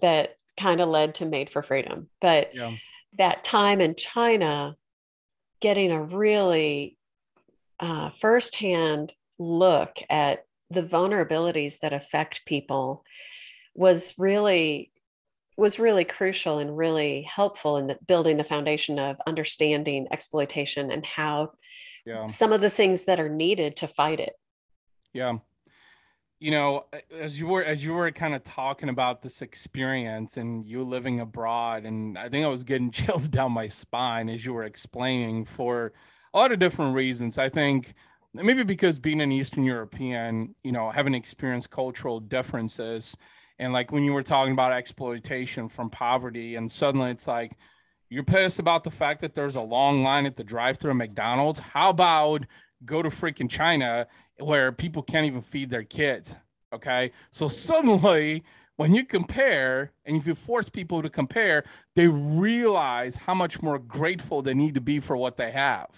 that 0.00 0.36
kind 0.56 0.80
of 0.80 0.88
led 0.88 1.16
to 1.16 1.26
Made 1.26 1.50
for 1.50 1.62
Freedom. 1.62 2.08
But 2.20 2.54
yeah. 2.54 2.74
That 3.18 3.44
time 3.44 3.80
in 3.80 3.94
China, 3.94 4.76
getting 5.60 5.90
a 5.90 6.02
really 6.02 6.96
uh, 7.80 8.10
firsthand 8.10 9.14
look 9.38 9.98
at 10.08 10.44
the 10.70 10.82
vulnerabilities 10.82 11.78
that 11.80 11.92
affect 11.92 12.46
people 12.46 13.04
was 13.74 14.14
really 14.18 14.90
was 15.56 15.78
really 15.78 16.04
crucial 16.04 16.58
and 16.58 16.76
really 16.76 17.22
helpful 17.22 17.78
in 17.78 17.86
the, 17.86 17.98
building 18.06 18.36
the 18.36 18.44
foundation 18.44 18.98
of 18.98 19.16
understanding 19.26 20.06
exploitation 20.10 20.90
and 20.90 21.06
how 21.06 21.50
yeah. 22.04 22.26
some 22.26 22.52
of 22.52 22.60
the 22.60 22.68
things 22.68 23.06
that 23.06 23.18
are 23.18 23.30
needed 23.30 23.74
to 23.76 23.88
fight 23.88 24.20
it. 24.20 24.34
Yeah. 25.14 25.38
You 26.38 26.50
know, 26.50 26.84
as 27.10 27.40
you 27.40 27.46
were 27.46 27.64
as 27.64 27.82
you 27.82 27.94
were 27.94 28.10
kind 28.10 28.34
of 28.34 28.44
talking 28.44 28.90
about 28.90 29.22
this 29.22 29.40
experience 29.40 30.36
and 30.36 30.64
you 30.64 30.84
living 30.84 31.20
abroad, 31.20 31.84
and 31.84 32.18
I 32.18 32.28
think 32.28 32.44
I 32.44 32.48
was 32.48 32.64
getting 32.64 32.90
chills 32.92 33.28
down 33.28 33.52
my 33.52 33.68
spine 33.68 34.28
as 34.28 34.44
you 34.44 34.52
were 34.52 34.64
explaining 34.64 35.46
for 35.46 35.92
a 36.34 36.38
lot 36.38 36.52
of 36.52 36.58
different 36.58 36.94
reasons. 36.94 37.38
I 37.38 37.48
think 37.48 37.94
maybe 38.34 38.62
because 38.64 38.98
being 38.98 39.22
an 39.22 39.32
Eastern 39.32 39.64
European, 39.64 40.54
you 40.62 40.72
know, 40.72 40.90
having 40.90 41.14
experienced 41.14 41.70
cultural 41.70 42.20
differences 42.20 43.16
and 43.58 43.72
like 43.72 43.92
when 43.92 44.04
you 44.04 44.12
were 44.12 44.22
talking 44.22 44.52
about 44.52 44.72
exploitation 44.72 45.68
from 45.68 45.90
poverty, 45.90 46.56
and 46.56 46.70
suddenly 46.70 47.10
it's 47.10 47.26
like 47.26 47.56
you're 48.10 48.24
pissed 48.24 48.58
about 48.58 48.84
the 48.84 48.90
fact 48.90 49.20
that 49.22 49.34
there's 49.34 49.56
a 49.56 49.60
long 49.60 50.02
line 50.02 50.26
at 50.26 50.36
the 50.36 50.44
drive-through 50.44 50.90
at 50.90 50.96
McDonald's. 50.96 51.58
How 51.58 51.90
about 51.90 52.44
go 52.84 53.02
to 53.02 53.08
freaking 53.08 53.48
China 53.48 54.06
where 54.38 54.72
people 54.72 55.02
can't 55.02 55.26
even 55.26 55.42
feed 55.42 55.70
their 55.70 55.84
kids? 55.84 56.34
Okay, 56.72 57.12
so 57.30 57.48
suddenly 57.48 58.44
when 58.76 58.94
you 58.94 59.04
compare 59.04 59.92
and 60.04 60.16
if 60.16 60.26
you 60.26 60.34
force 60.34 60.68
people 60.68 61.00
to 61.02 61.08
compare, 61.08 61.64
they 61.94 62.08
realize 62.08 63.16
how 63.16 63.34
much 63.34 63.62
more 63.62 63.78
grateful 63.78 64.42
they 64.42 64.52
need 64.52 64.74
to 64.74 64.80
be 64.80 65.00
for 65.00 65.16
what 65.16 65.36
they 65.36 65.50
have. 65.50 65.88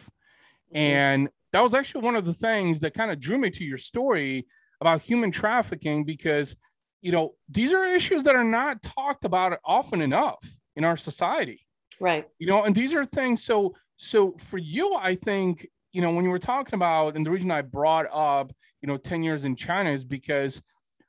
Mm-hmm. 0.73 0.77
And 0.77 1.29
that 1.53 1.63
was 1.63 1.75
actually 1.75 2.05
one 2.05 2.15
of 2.15 2.25
the 2.25 2.35
things 2.35 2.81
that 2.81 2.95
kind 2.95 3.11
of 3.11 3.19
drew 3.19 3.39
me 3.39 3.51
to 3.51 3.65
your 3.65 3.79
story 3.79 4.47
about 4.81 5.03
human 5.03 5.33
trafficking 5.33 6.05
because 6.05 6.55
you 7.01 7.13
know, 7.13 7.35
these 7.49 7.73
are 7.73 7.85
issues 7.85 8.25
that 8.25 8.35
are 8.35 8.45
not 8.45 8.83
talked 8.83 9.25
about 9.25 9.59
often 9.65 10.01
enough 10.01 10.45
in 10.77 10.85
our 10.85 10.97
society. 10.97 11.65
Right. 12.01 12.27
You 12.39 12.47
know, 12.47 12.65
and 12.65 12.75
these 12.75 12.95
are 12.95 13.05
things. 13.05 13.45
So, 13.45 13.75
so 13.97 14.35
for 14.39 14.59
you, 14.59 14.95
I 14.95 15.15
think, 15.15 15.67
you 15.93 16.03
know, 16.03 16.11
when 16.11 16.25
you 16.25 16.31
were 16.31 16.39
talking 16.39 16.75
about, 16.75 17.17
and 17.17 17.25
the 17.25 17.31
reason 17.31 17.51
I 17.51 17.63
brought 17.63 18.07
up, 18.13 18.53
you 18.83 18.87
know, 18.87 18.97
10 18.97 19.23
years 19.23 19.45
in 19.45 19.57
China 19.57 19.91
is 19.91 20.05
because 20.05 20.63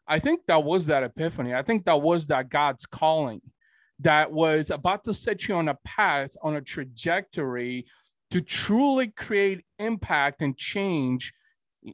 I 0.07 0.19
think 0.19 0.45
that 0.48 0.63
was 0.63 0.88
that 0.88 1.03
epiphany. 1.03 1.53
I 1.53 1.62
think 1.62 1.86
that 1.86 2.01
was 2.01 2.27
that 2.27 2.50
God's 2.50 2.86
calling 2.86 3.41
that 4.00 4.31
was 4.31 4.71
about 4.71 5.03
to 5.03 5.13
set 5.13 5.48
you 5.48 5.55
on 5.55 5.67
a 5.67 5.77
path, 5.83 6.31
on 6.41 6.55
a 6.55 6.62
trajectory 6.62 7.86
to 8.31 8.41
truly 8.41 9.07
create 9.07 9.65
impact 9.77 10.41
and 10.41 10.57
change 10.57 11.33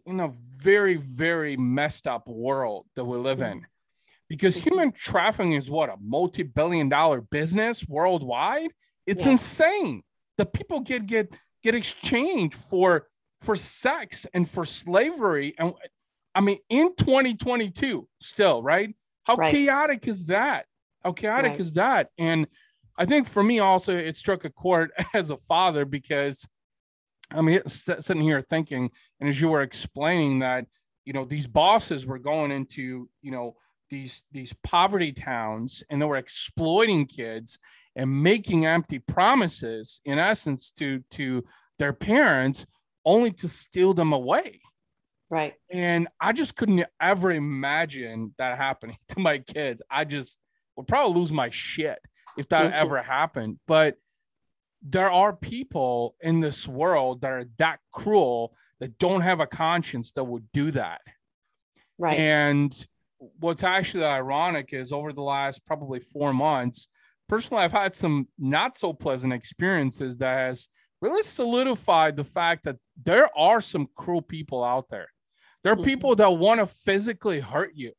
in 0.05 0.19
a 0.19 0.31
very, 0.57 0.95
very 0.95 1.57
messed 1.57 2.07
up 2.07 2.27
world 2.27 2.85
that 2.95 3.05
we 3.05 3.17
live 3.17 3.41
in 3.41 3.65
because 4.29 4.55
human 4.55 4.91
trafficking 4.91 5.53
is 5.53 5.69
what 5.69 5.89
a 5.89 5.95
multi-billion 6.01 6.89
dollar 6.89 7.21
business 7.21 7.87
worldwide 7.87 8.71
it's 9.05 9.25
yeah. 9.25 9.33
insane 9.33 10.01
the 10.37 10.45
people 10.45 10.79
get 10.79 11.05
get 11.05 11.33
get 11.65 11.73
exchanged 11.73 12.53
for 12.53 13.07
for 13.41 13.55
sex 13.55 14.27
and 14.35 14.47
for 14.47 14.65
slavery 14.65 15.55
and 15.57 15.73
i 16.35 16.39
mean 16.39 16.59
in 16.69 16.95
2022 16.95 18.07
still 18.19 18.61
right 18.61 18.93
how 19.23 19.35
right. 19.35 19.51
chaotic 19.51 20.07
is 20.07 20.27
that 20.27 20.67
how 21.03 21.11
chaotic 21.11 21.53
right. 21.53 21.59
is 21.59 21.73
that 21.73 22.09
and 22.19 22.45
i 22.99 23.05
think 23.05 23.27
for 23.27 23.41
me 23.41 23.57
also 23.57 23.97
it 23.97 24.15
struck 24.15 24.45
a 24.45 24.49
chord 24.51 24.91
as 25.15 25.31
a 25.31 25.37
father 25.37 25.85
because 25.85 26.47
i 27.31 27.41
mean 27.41 27.59
sitting 27.67 28.21
here 28.21 28.43
thinking 28.43 28.87
and 29.19 29.27
as 29.27 29.41
you 29.41 29.49
were 29.49 29.63
explaining 29.63 30.37
that 30.37 30.67
you 31.03 31.13
know 31.13 31.25
these 31.25 31.47
bosses 31.47 32.05
were 32.05 32.19
going 32.19 32.51
into 32.51 33.09
you 33.23 33.31
know 33.31 33.55
these 33.89 34.23
these 34.31 34.53
poverty 34.63 35.11
towns 35.11 35.83
and 35.89 36.01
they 36.01 36.05
were 36.05 36.17
exploiting 36.17 37.05
kids 37.05 37.59
and 37.95 38.23
making 38.23 38.65
empty 38.65 38.99
promises 38.99 40.01
in 40.05 40.19
essence 40.19 40.71
to 40.71 41.03
to 41.11 41.43
their 41.79 41.93
parents 41.93 42.65
only 43.05 43.31
to 43.31 43.47
steal 43.47 43.93
them 43.93 44.13
away. 44.13 44.61
Right. 45.29 45.53
And 45.71 46.07
i 46.19 46.31
just 46.31 46.55
couldn't 46.55 46.85
ever 47.01 47.31
imagine 47.31 48.33
that 48.37 48.57
happening 48.57 48.97
to 49.09 49.19
my 49.19 49.39
kids. 49.39 49.81
I 49.89 50.05
just 50.05 50.39
would 50.75 50.87
probably 50.87 51.19
lose 51.19 51.31
my 51.31 51.49
shit 51.49 51.99
if 52.37 52.49
that 52.49 52.65
mm-hmm. 52.65 52.73
ever 52.73 53.01
happened. 53.01 53.59
But 53.67 53.97
there 54.81 55.11
are 55.11 55.33
people 55.33 56.15
in 56.21 56.41
this 56.41 56.67
world 56.67 57.21
that 57.21 57.31
are 57.31 57.45
that 57.57 57.79
cruel 57.91 58.53
that 58.79 58.99
don't 58.99 59.21
have 59.21 59.39
a 59.39 59.47
conscience 59.47 60.11
that 60.13 60.23
would 60.23 60.51
do 60.51 60.71
that. 60.71 61.01
Right. 61.97 62.19
And 62.19 62.87
what's 63.17 63.63
actually 63.63 64.05
ironic 64.05 64.73
is 64.73 64.91
over 64.91 65.13
the 65.13 65.21
last 65.21 65.65
probably 65.65 65.99
four 65.99 66.33
months, 66.33 66.89
personally, 67.27 67.63
I've 67.63 67.71
had 67.71 67.95
some 67.95 68.27
not 68.37 68.75
so 68.75 68.93
pleasant 68.93 69.33
experiences 69.33 70.17
that 70.17 70.37
has 70.37 70.67
really 71.01 71.23
solidified 71.23 72.15
the 72.15 72.23
fact 72.23 72.63
that 72.63 72.77
there 73.01 73.29
are 73.37 73.61
some 73.61 73.87
cruel 73.95 74.21
people 74.21 74.63
out 74.63 74.89
there. 74.89 75.07
There 75.63 75.73
are 75.73 75.75
mm-hmm. 75.75 75.85
people 75.85 76.15
that 76.15 76.31
want 76.31 76.59
to 76.59 76.67
physically 76.67 77.39
hurt 77.39 77.71
you 77.73 77.93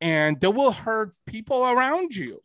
and 0.00 0.40
they 0.40 0.48
will 0.48 0.72
hurt 0.72 1.14
people 1.26 1.64
around 1.64 2.14
you. 2.14 2.40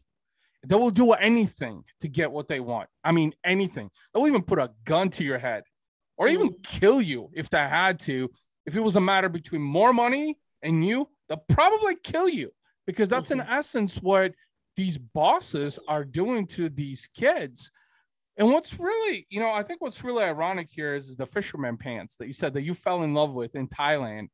They 0.67 0.75
will 0.75 0.91
do 0.91 1.13
anything 1.13 1.83
to 2.01 2.07
get 2.07 2.31
what 2.31 2.47
they 2.47 2.59
want. 2.59 2.89
I 3.03 3.11
mean, 3.11 3.33
anything. 3.43 3.89
They'll 4.13 4.27
even 4.27 4.41
put 4.41 4.59
a 4.59 4.71
gun 4.83 5.09
to 5.11 5.23
your 5.23 5.37
head 5.37 5.63
or 6.17 6.27
even 6.27 6.49
mm-hmm. 6.49 6.79
kill 6.79 7.01
you 7.01 7.29
if 7.33 7.49
they 7.49 7.59
had 7.59 7.99
to. 8.01 8.29
If 8.65 8.75
it 8.75 8.81
was 8.81 8.95
a 8.95 9.01
matter 9.01 9.29
between 9.29 9.61
more 9.61 9.93
money 9.93 10.37
and 10.63 10.83
you, 10.83 11.07
they'll 11.27 11.43
probably 11.49 11.95
kill 12.03 12.29
you 12.29 12.51
because 12.85 13.09
that's 13.09 13.29
mm-hmm. 13.29 13.41
in 13.41 13.47
essence 13.47 13.97
what 13.97 14.33
these 14.75 14.97
bosses 14.97 15.79
are 15.87 16.03
doing 16.03 16.47
to 16.47 16.69
these 16.69 17.09
kids. 17.15 17.71
And 18.37 18.51
what's 18.51 18.77
really, 18.79 19.25
you 19.29 19.39
know, 19.39 19.49
I 19.49 19.63
think 19.63 19.81
what's 19.81 20.03
really 20.03 20.23
ironic 20.23 20.67
here 20.69 20.93
is, 20.93 21.07
is 21.07 21.17
the 21.17 21.25
fisherman 21.25 21.77
pants 21.77 22.17
that 22.17 22.27
you 22.27 22.33
said 22.33 22.53
that 22.53 22.63
you 22.63 22.73
fell 22.73 23.03
in 23.03 23.13
love 23.13 23.33
with 23.33 23.55
in 23.55 23.67
Thailand. 23.67 24.27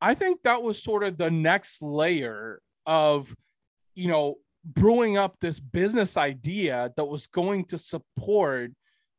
I 0.00 0.14
think 0.14 0.42
that 0.44 0.62
was 0.62 0.82
sort 0.82 1.04
of 1.04 1.18
the 1.18 1.30
next 1.30 1.82
layer 1.82 2.60
of, 2.86 3.34
you 3.94 4.08
know, 4.08 4.36
brewing 4.64 5.18
up 5.18 5.36
this 5.40 5.60
business 5.60 6.16
idea 6.16 6.92
that 6.96 7.04
was 7.04 7.26
going 7.26 7.64
to 7.66 7.78
support 7.78 8.70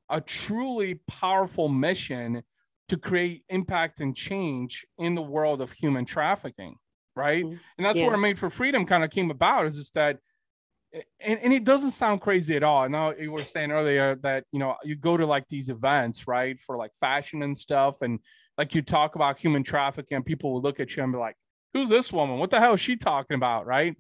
a 0.10 0.20
truly 0.20 1.00
powerful 1.08 1.70
mission 1.70 2.42
to 2.88 2.98
create 2.98 3.44
impact 3.50 4.00
and 4.00 4.16
change 4.16 4.86
in 4.98 5.14
the 5.14 5.22
world 5.22 5.62
of 5.62 5.72
human 5.72 6.06
trafficking 6.06 6.76
right 7.20 7.44
mm-hmm. 7.44 7.58
and 7.78 7.86
that's 7.86 8.00
yeah. 8.00 8.08
where 8.08 8.18
made 8.18 8.40
for 8.40 8.50
freedom 8.50 8.86
kind 8.86 9.04
of 9.04 9.10
came 9.12 9.30
about 9.30 9.66
is 9.66 9.76
just 9.76 9.94
that 9.94 10.18
and, 11.20 11.40
and 11.40 11.54
it 11.54 11.64
doesn't 11.64 11.92
sound 11.92 12.22
crazy 12.22 12.56
at 12.56 12.64
all. 12.64 12.84
I 12.84 12.88
know 12.88 13.14
you 13.18 13.32
were 13.32 13.46
saying 13.46 13.72
earlier 13.72 14.16
that 14.24 14.46
you 14.52 14.60
know 14.60 14.76
you 14.84 14.96
go 14.96 15.18
to 15.18 15.26
like 15.26 15.48
these 15.48 15.70
events, 15.70 16.28
right, 16.28 16.60
for 16.60 16.78
like 16.78 16.94
fashion 16.96 17.44
and 17.44 17.56
stuff, 17.56 18.02
and 18.02 18.20
like 18.58 18.74
you 18.74 18.82
talk 18.82 19.16
about 19.16 19.40
human 19.40 19.64
trafficking, 19.64 20.16
and 20.16 20.26
people 20.26 20.54
will 20.54 20.62
look 20.62 20.80
at 20.80 20.96
you 20.96 21.04
and 21.04 21.12
be 21.12 21.20
like, 21.20 21.36
"Who's 21.74 21.90
this 21.90 22.12
woman? 22.12 22.40
What 22.40 22.50
the 22.50 22.60
hell 22.60 22.74
is 22.74 22.82
she 22.82 22.96
talking 22.96 23.36
about?" 23.36 23.66
Right? 23.66 23.96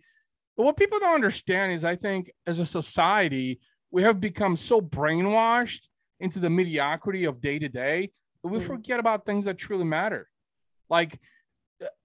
But 0.57 0.63
what 0.63 0.77
people 0.77 0.99
don't 0.99 1.15
understand 1.15 1.73
is, 1.73 1.85
I 1.85 1.95
think 1.95 2.31
as 2.47 2.59
a 2.59 2.65
society, 2.65 3.59
we 3.91 4.03
have 4.03 4.19
become 4.19 4.55
so 4.55 4.81
brainwashed 4.81 5.88
into 6.19 6.39
the 6.39 6.49
mediocrity 6.49 7.25
of 7.25 7.39
day 7.39 7.59
to 7.59 7.69
day 7.69 8.11
that 8.43 8.49
we 8.49 8.59
mm. 8.59 8.65
forget 8.65 8.99
about 8.99 9.25
things 9.25 9.45
that 9.45 9.57
truly 9.57 9.85
matter. 9.85 10.27
Like 10.89 11.19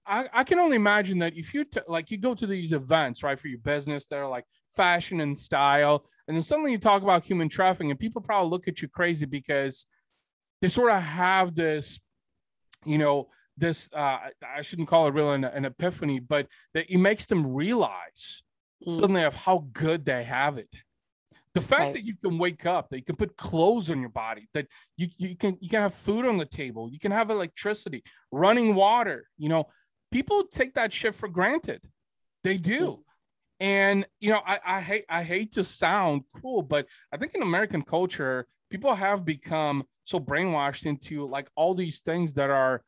I, 0.05 0.29
I 0.31 0.43
can 0.43 0.59
only 0.59 0.75
imagine 0.75 1.19
that 1.19 1.35
if 1.35 1.53
you 1.53 1.65
t- 1.65 1.79
like 1.87 2.11
you 2.11 2.17
go 2.17 2.33
to 2.35 2.47
these 2.47 2.71
events 2.71 3.23
right 3.23 3.39
for 3.39 3.47
your 3.47 3.59
business 3.59 4.05
that 4.07 4.17
are 4.17 4.29
like 4.29 4.45
fashion 4.75 5.21
and 5.21 5.37
style 5.37 6.05
and 6.27 6.35
then 6.35 6.43
suddenly 6.43 6.71
you 6.71 6.77
talk 6.77 7.01
about 7.01 7.25
human 7.25 7.49
trafficking 7.49 7.91
and 7.91 7.99
people 7.99 8.21
probably 8.21 8.49
look 8.49 8.67
at 8.67 8.81
you 8.81 8.87
crazy 8.87 9.25
because 9.25 9.85
they 10.61 10.67
sort 10.67 10.91
of 10.91 11.01
have 11.01 11.55
this 11.55 11.99
you 12.85 12.97
know 12.97 13.27
this 13.57 13.89
uh, 13.93 14.19
i 14.55 14.61
shouldn't 14.61 14.87
call 14.87 15.07
it 15.07 15.13
really 15.13 15.35
an, 15.35 15.43
an 15.43 15.65
epiphany 15.65 16.19
but 16.19 16.47
that 16.73 16.85
it 16.89 16.97
makes 16.97 17.25
them 17.25 17.53
realize 17.53 18.43
mm. 18.87 18.99
suddenly 18.99 19.23
of 19.23 19.35
how 19.35 19.65
good 19.73 20.05
they 20.05 20.23
have 20.23 20.57
it 20.57 20.69
the 21.55 21.61
fact 21.61 21.81
right. 21.81 21.93
that 21.93 22.05
you 22.05 22.13
can 22.21 22.37
wake 22.37 22.65
up 22.65 22.89
that 22.89 22.97
you 22.97 23.03
can 23.03 23.15
put 23.15 23.35
clothes 23.37 23.89
on 23.89 23.99
your 23.99 24.09
body 24.09 24.47
that 24.53 24.67
you, 24.97 25.07
you 25.17 25.35
can 25.35 25.57
you 25.61 25.69
can 25.69 25.81
have 25.81 25.95
food 25.95 26.25
on 26.25 26.37
the 26.37 26.45
table 26.45 26.89
you 26.91 26.99
can 26.99 27.11
have 27.11 27.31
electricity 27.31 28.03
running 28.31 28.75
water 28.75 29.25
you 29.37 29.49
know 29.49 29.65
people 30.11 30.43
take 30.43 30.75
that 30.75 30.93
shit 30.93 31.15
for 31.15 31.27
granted. 31.27 31.81
They 32.43 32.57
do. 32.57 33.03
And 33.59 34.05
you 34.19 34.31
know 34.31 34.41
I, 34.45 34.59
I 34.65 34.81
hate 34.81 35.05
i 35.09 35.23
hate 35.23 35.53
to 35.53 35.63
sound 35.63 36.23
cruel 36.33 36.61
but 36.61 36.85
i 37.13 37.17
think 37.17 37.33
in 37.33 37.41
american 37.41 37.81
culture 37.81 38.47
people 38.69 38.93
have 38.93 39.23
become 39.23 39.85
so 40.03 40.19
brainwashed 40.19 40.85
into 40.85 41.25
like 41.25 41.47
all 41.55 41.73
these 41.73 42.01
things 42.01 42.33
that 42.33 42.49
are 42.49 42.83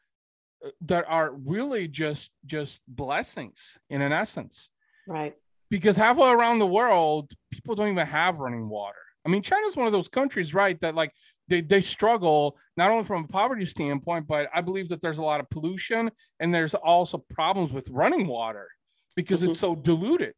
that 0.82 1.06
are 1.08 1.32
really 1.34 1.88
just 1.88 2.34
just 2.46 2.82
blessings 2.88 3.80
in 3.90 4.02
an 4.02 4.12
essence. 4.12 4.70
Right 5.08 5.36
because 5.70 5.98
halfway 5.98 6.30
around 6.30 6.60
the 6.60 6.68
world, 6.68 7.32
people 7.52 7.76
don't 7.76 7.90
even 7.90 8.08
have 8.08 8.40
running 8.40 8.70
water. 8.70 8.98
I 9.26 9.30
mean, 9.30 9.42
China's 9.42 9.76
one 9.76 9.88
of 9.88 9.92
those 9.92 10.08
countries, 10.08 10.54
right? 10.54 10.80
That 10.82 10.96
like 10.96 11.12
they, 11.48 11.62
they 11.62 11.82
struggle 11.82 12.58
not 12.76 12.92
only 12.92 13.04
from 13.04 13.26
a 13.26 13.28
poverty 13.28 13.66
standpoint, 13.66 14.28
but 14.28 14.50
I 14.54 14.62
believe 14.62 14.90
that 14.90 15.02
there's 15.02 15.18
a 15.18 15.24
lot 15.24 15.40
of 15.40 15.50
pollution 15.50 16.12
and 16.40 16.54
there's 16.54 16.74
also 16.74 17.18
problems 17.30 17.72
with 17.72 17.90
running 17.90 18.28
water 18.28 18.68
because 19.16 19.42
mm-hmm. 19.42 19.52
it's 19.52 19.60
so 19.60 19.76
diluted. 19.76 20.34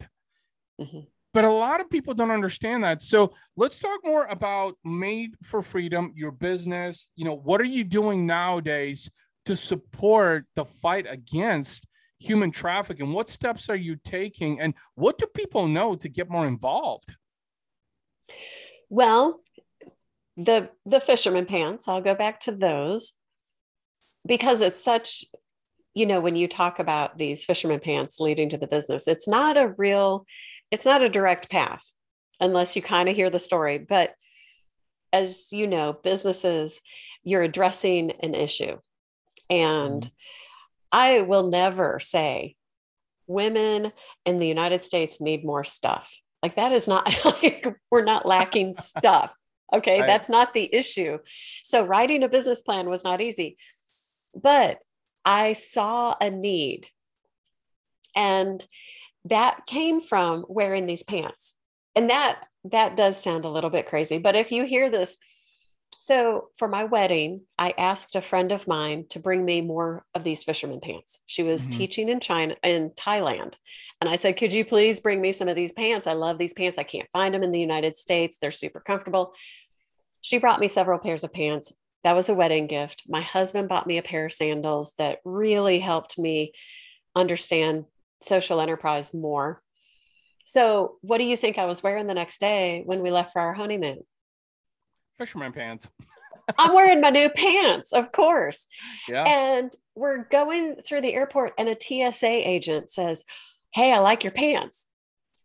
Mm-hmm. 0.79 0.99
But 1.33 1.45
a 1.45 1.51
lot 1.51 1.79
of 1.79 1.89
people 1.89 2.15
don't 2.15 2.31
understand 2.31 2.83
that. 2.83 3.03
So 3.03 3.33
let's 3.55 3.77
talk 3.79 3.99
more 4.03 4.25
about 4.25 4.75
Made 4.83 5.35
for 5.43 5.61
Freedom, 5.61 6.11
your 6.15 6.31
business. 6.31 7.09
You 7.15 7.25
know, 7.25 7.35
what 7.35 7.61
are 7.61 7.65
you 7.65 7.83
doing 7.83 8.25
nowadays 8.25 9.11
to 9.45 9.55
support 9.55 10.45
the 10.55 10.65
fight 10.65 11.05
against 11.07 11.85
human 12.19 12.51
trafficking? 12.51 13.11
What 13.13 13.29
steps 13.29 13.69
are 13.69 13.75
you 13.75 13.95
taking? 13.95 14.59
And 14.59 14.73
what 14.95 15.17
do 15.17 15.25
people 15.33 15.67
know 15.67 15.95
to 15.95 16.09
get 16.09 16.29
more 16.29 16.47
involved? 16.47 17.15
Well, 18.89 19.41
the 20.37 20.69
the 20.85 20.99
fisherman 20.99 21.45
pants, 21.45 21.87
I'll 21.87 22.01
go 22.01 22.15
back 22.15 22.39
to 22.41 22.51
those 22.51 23.13
because 24.25 24.61
it's 24.61 24.83
such 24.83 25.25
you 25.93 26.05
know 26.05 26.19
when 26.19 26.35
you 26.35 26.47
talk 26.47 26.79
about 26.79 27.17
these 27.17 27.45
fisherman 27.45 27.79
pants 27.79 28.19
leading 28.19 28.49
to 28.49 28.57
the 28.57 28.67
business, 28.67 29.07
it's 29.07 29.27
not 29.27 29.57
a 29.57 29.73
real 29.77 30.25
it's 30.71 30.85
not 30.85 31.03
a 31.03 31.09
direct 31.09 31.49
path 31.49 31.83
unless 32.39 32.75
you 32.75 32.81
kind 32.81 33.09
of 33.09 33.15
hear 33.15 33.29
the 33.29 33.39
story, 33.39 33.77
but 33.77 34.13
as 35.11 35.51
you 35.51 35.67
know, 35.67 35.93
businesses 35.93 36.81
you're 37.23 37.41
addressing 37.41 38.11
an 38.21 38.33
issue. 38.33 38.77
And 39.49 40.01
mm-hmm. 40.01 40.09
I 40.91 41.21
will 41.21 41.47
never 41.47 41.99
say 41.99 42.55
women 43.27 43.91
in 44.25 44.39
the 44.39 44.47
United 44.47 44.83
States 44.83 45.21
need 45.21 45.45
more 45.45 45.63
stuff. 45.63 46.19
Like 46.41 46.55
that 46.55 46.71
is 46.71 46.87
not 46.87 47.07
like 47.25 47.67
we're 47.91 48.03
not 48.03 48.25
lacking 48.25 48.73
stuff. 48.73 49.33
Okay. 49.71 50.01
That's 50.01 50.29
not 50.29 50.53
the 50.53 50.73
issue. 50.73 51.19
So 51.63 51.85
writing 51.85 52.23
a 52.23 52.29
business 52.29 52.61
plan 52.61 52.89
was 52.89 53.03
not 53.03 53.21
easy, 53.21 53.57
but 54.35 54.79
I 55.23 55.53
saw 55.53 56.15
a 56.19 56.31
need. 56.31 56.87
And 58.15 58.65
that 59.25 59.67
came 59.67 60.01
from 60.01 60.45
wearing 60.47 60.87
these 60.87 61.03
pants. 61.03 61.55
And 61.95 62.09
that 62.09 62.43
that 62.65 62.97
does 62.97 63.21
sound 63.21 63.45
a 63.45 63.49
little 63.49 63.69
bit 63.69 63.87
crazy, 63.87 64.17
but 64.17 64.35
if 64.35 64.51
you 64.51 64.65
hear 64.65 64.89
this 64.89 65.17
so 65.97 66.49
for 66.55 66.67
my 66.67 66.85
wedding, 66.85 67.41
I 67.57 67.73
asked 67.77 68.15
a 68.15 68.21
friend 68.21 68.51
of 68.51 68.67
mine 68.67 69.05
to 69.09 69.19
bring 69.19 69.43
me 69.43 69.61
more 69.61 70.05
of 70.15 70.23
these 70.23 70.43
fisherman 70.43 70.79
pants. 70.79 71.21
She 71.25 71.43
was 71.43 71.67
mm-hmm. 71.67 71.77
teaching 71.77 72.09
in 72.09 72.19
China 72.19 72.55
in 72.63 72.91
Thailand. 72.91 73.55
And 73.99 74.09
I 74.09 74.15
said, 74.15 74.37
"Could 74.37 74.53
you 74.53 74.63
please 74.63 75.01
bring 75.01 75.19
me 75.19 75.31
some 75.31 75.49
of 75.49 75.55
these 75.55 75.73
pants? 75.73 76.07
I 76.07 76.13
love 76.13 76.37
these 76.37 76.53
pants. 76.53 76.77
I 76.77 76.83
can't 76.83 77.09
find 77.11 77.33
them 77.33 77.43
in 77.43 77.51
the 77.51 77.59
United 77.59 77.97
States. 77.97 78.37
They're 78.37 78.51
super 78.51 78.79
comfortable." 78.79 79.33
She 80.21 80.37
brought 80.37 80.59
me 80.59 80.67
several 80.67 80.99
pairs 80.99 81.23
of 81.23 81.33
pants. 81.33 81.73
That 82.03 82.15
was 82.15 82.29
a 82.29 82.33
wedding 82.33 82.67
gift. 82.67 83.03
My 83.07 83.21
husband 83.21 83.67
bought 83.67 83.87
me 83.87 83.97
a 83.97 84.03
pair 84.03 84.25
of 84.25 84.33
sandals 84.33 84.93
that 84.97 85.19
really 85.25 85.79
helped 85.79 86.17
me 86.17 86.53
understand 87.15 87.85
social 88.21 88.61
enterprise 88.61 89.13
more. 89.13 89.61
So, 90.45 90.97
what 91.01 91.19
do 91.19 91.25
you 91.25 91.37
think 91.37 91.57
I 91.57 91.65
was 91.65 91.83
wearing 91.83 92.07
the 92.07 92.13
next 92.13 92.39
day 92.39 92.83
when 92.85 93.01
we 93.01 93.11
left 93.11 93.33
for 93.33 93.41
our 93.41 93.53
honeymoon? 93.53 94.03
Fisherman 95.19 95.51
pants. 95.51 95.87
I'm 96.57 96.73
wearing 96.73 97.01
my 97.01 97.11
new 97.11 97.29
pants, 97.35 97.93
of 97.93 98.11
course. 98.11 98.67
Yeah. 99.07 99.23
And 99.23 99.71
we're 99.95 100.23
going 100.23 100.77
through 100.83 101.01
the 101.01 101.13
airport, 101.13 101.53
and 101.59 101.69
a 101.69 101.77
TSA 101.79 102.49
agent 102.49 102.89
says, 102.89 103.23
Hey, 103.71 103.93
I 103.93 103.99
like 103.99 104.23
your 104.23 104.31
pants. 104.31 104.87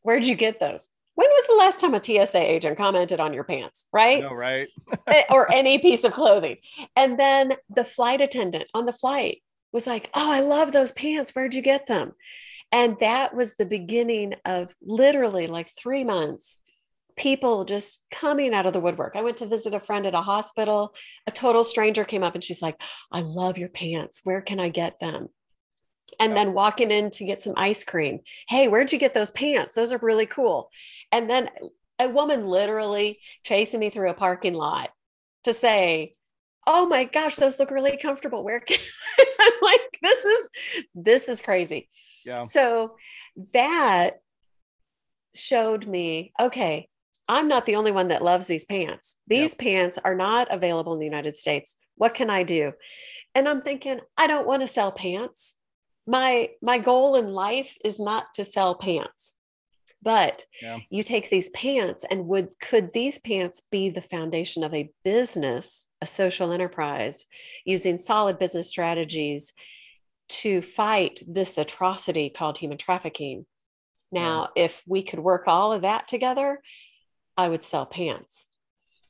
Where'd 0.00 0.24
you 0.24 0.34
get 0.34 0.60
those? 0.60 0.88
When 1.14 1.28
was 1.28 1.46
the 1.46 1.56
last 1.56 1.80
time 1.80 1.94
a 1.94 2.02
TSA 2.02 2.38
agent 2.38 2.78
commented 2.78 3.20
on 3.20 3.34
your 3.34 3.44
pants? 3.44 3.86
Right. 3.92 4.22
No, 4.22 4.32
right. 4.32 4.68
Eh, 5.06 5.22
or 5.28 5.52
any 5.52 5.78
piece 5.78 6.04
of 6.04 6.12
clothing. 6.12 6.56
And 6.96 7.18
then 7.18 7.54
the 7.68 7.84
flight 7.84 8.22
attendant 8.22 8.64
on 8.72 8.86
the 8.86 8.92
flight 8.92 9.42
was 9.72 9.86
like, 9.86 10.08
Oh, 10.14 10.32
I 10.32 10.40
love 10.40 10.72
those 10.72 10.92
pants. 10.92 11.32
Where'd 11.32 11.54
you 11.54 11.62
get 11.62 11.86
them? 11.86 12.12
And 12.72 12.96
that 13.00 13.34
was 13.34 13.54
the 13.54 13.66
beginning 13.66 14.34
of 14.44 14.74
literally 14.82 15.46
like 15.46 15.70
three 15.78 16.04
months 16.04 16.60
people 17.16 17.64
just 17.64 18.02
coming 18.10 18.54
out 18.54 18.66
of 18.66 18.72
the 18.72 18.80
woodwork. 18.80 19.16
I 19.16 19.22
went 19.22 19.36
to 19.38 19.46
visit 19.46 19.74
a 19.74 19.80
friend 19.80 20.06
at 20.06 20.14
a 20.14 20.20
hospital. 20.20 20.94
A 21.26 21.30
total 21.30 21.64
stranger 21.64 22.04
came 22.04 22.24
up 22.24 22.34
and 22.34 22.42
she's 22.42 22.62
like, 22.62 22.80
I 23.12 23.20
love 23.20 23.58
your 23.58 23.68
pants. 23.68 24.20
Where 24.24 24.40
can 24.40 24.58
I 24.58 24.68
get 24.68 24.98
them? 25.00 25.28
And 26.20 26.36
then 26.36 26.54
walking 26.54 26.90
in 26.90 27.10
to 27.12 27.24
get 27.24 27.42
some 27.42 27.54
ice 27.56 27.82
cream. 27.82 28.20
Hey, 28.48 28.68
where'd 28.68 28.92
you 28.92 28.98
get 28.98 29.14
those 29.14 29.30
pants? 29.30 29.74
Those 29.74 29.92
are 29.92 29.98
really 29.98 30.26
cool. 30.26 30.70
And 31.10 31.28
then 31.28 31.48
a 31.98 32.08
woman 32.08 32.46
literally 32.46 33.18
chasing 33.44 33.80
me 33.80 33.90
through 33.90 34.10
a 34.10 34.14
parking 34.14 34.54
lot 34.54 34.90
to 35.44 35.52
say, 35.52 36.14
Oh 36.66 36.86
my 36.86 37.04
gosh, 37.04 37.36
those 37.36 37.58
look 37.58 37.70
really 37.70 37.98
comfortable. 37.98 38.42
Where 38.42 38.60
can 38.60 38.78
I'm 39.40 39.52
like, 39.60 39.98
this 40.00 40.24
is 40.24 40.50
this 40.94 41.28
is 41.28 41.42
crazy. 41.42 41.88
Yeah. 42.24 42.42
So 42.42 42.96
that 43.52 44.20
showed 45.34 45.86
me, 45.86 46.32
okay, 46.40 46.88
I'm 47.28 47.48
not 47.48 47.66
the 47.66 47.76
only 47.76 47.90
one 47.90 48.08
that 48.08 48.22
loves 48.22 48.46
these 48.46 48.64
pants. 48.64 49.16
These 49.26 49.52
yep. 49.52 49.58
pants 49.58 49.98
are 50.04 50.14
not 50.14 50.48
available 50.50 50.92
in 50.92 50.98
the 50.98 51.06
United 51.06 51.36
States. 51.36 51.76
What 51.96 52.14
can 52.14 52.28
I 52.28 52.42
do? 52.42 52.72
And 53.34 53.48
I'm 53.48 53.62
thinking, 53.62 54.00
I 54.16 54.26
don't 54.26 54.46
want 54.46 54.62
to 54.62 54.66
sell 54.66 54.92
pants. 54.92 55.54
My 56.06 56.50
my 56.60 56.78
goal 56.78 57.16
in 57.16 57.28
life 57.28 57.76
is 57.84 57.98
not 57.98 58.26
to 58.34 58.44
sell 58.44 58.74
pants. 58.74 59.36
But 60.02 60.44
yeah. 60.60 60.80
you 60.90 61.02
take 61.02 61.30
these 61.30 61.48
pants 61.50 62.04
and 62.08 62.26
would 62.26 62.60
could 62.60 62.92
these 62.92 63.18
pants 63.18 63.62
be 63.70 63.88
the 63.88 64.02
foundation 64.02 64.62
of 64.62 64.74
a 64.74 64.90
business, 65.02 65.86
a 66.02 66.06
social 66.06 66.52
enterprise 66.52 67.24
using 67.64 67.96
solid 67.96 68.38
business 68.38 68.68
strategies 68.68 69.54
to 70.28 70.60
fight 70.60 71.22
this 71.26 71.56
atrocity 71.56 72.28
called 72.28 72.58
human 72.58 72.76
trafficking? 72.76 73.46
Now, 74.12 74.50
yeah. 74.54 74.64
if 74.66 74.82
we 74.86 75.02
could 75.02 75.20
work 75.20 75.44
all 75.48 75.72
of 75.72 75.82
that 75.82 76.06
together, 76.06 76.60
I 77.36 77.48
would 77.48 77.62
sell 77.62 77.86
pants. 77.86 78.48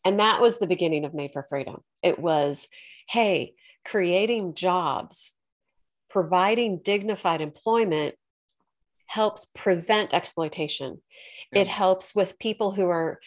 And 0.04 0.20
that 0.20 0.40
was 0.40 0.58
the 0.58 0.66
beginning 0.66 1.04
of 1.04 1.14
Made 1.14 1.32
for 1.32 1.42
Freedom. 1.42 1.82
It 2.02 2.18
was, 2.18 2.68
hey, 3.08 3.54
creating 3.84 4.54
jobs, 4.54 5.32
providing 6.10 6.80
dignified 6.82 7.40
employment 7.40 8.14
helps 9.06 9.46
prevent 9.46 10.14
exploitation. 10.14 11.00
Yeah. 11.52 11.62
It 11.62 11.68
helps 11.68 12.14
with 12.14 12.38
people 12.38 12.72
who 12.72 12.88
are 12.88 13.20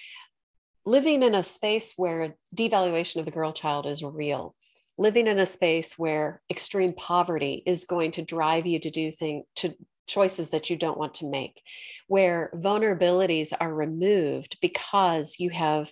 living 0.86 1.24
in 1.24 1.36
a 1.36 1.44
space 1.44 1.94
where 1.98 2.36
devaluation 2.56 3.18
of 3.18 3.26
the 3.26 3.32
girl 3.32 3.52
child 3.52 3.86
is 3.86 4.04
real 4.04 4.56
living 4.98 5.28
in 5.28 5.40
a 5.40 5.46
space 5.46 5.98
where 5.98 6.42
extreme 6.50 6.94
poverty 6.94 7.62
is 7.66 7.86
going 7.86 8.12
to 8.12 8.22
drive 8.22 8.66
you 8.66 8.80
to 8.80 8.90
do 8.90 9.12
things 9.12 9.46
to 9.56 9.76
choices 10.08 10.50
that 10.50 10.70
you 10.70 10.78
don't 10.78 10.98
want 10.98 11.16
to 11.16 11.30
make, 11.30 11.62
where 12.08 12.50
vulnerabilities 12.56 13.54
are 13.60 13.74
removed 13.74 14.58
because 14.62 15.36
you 15.40 15.50
have 15.50 15.92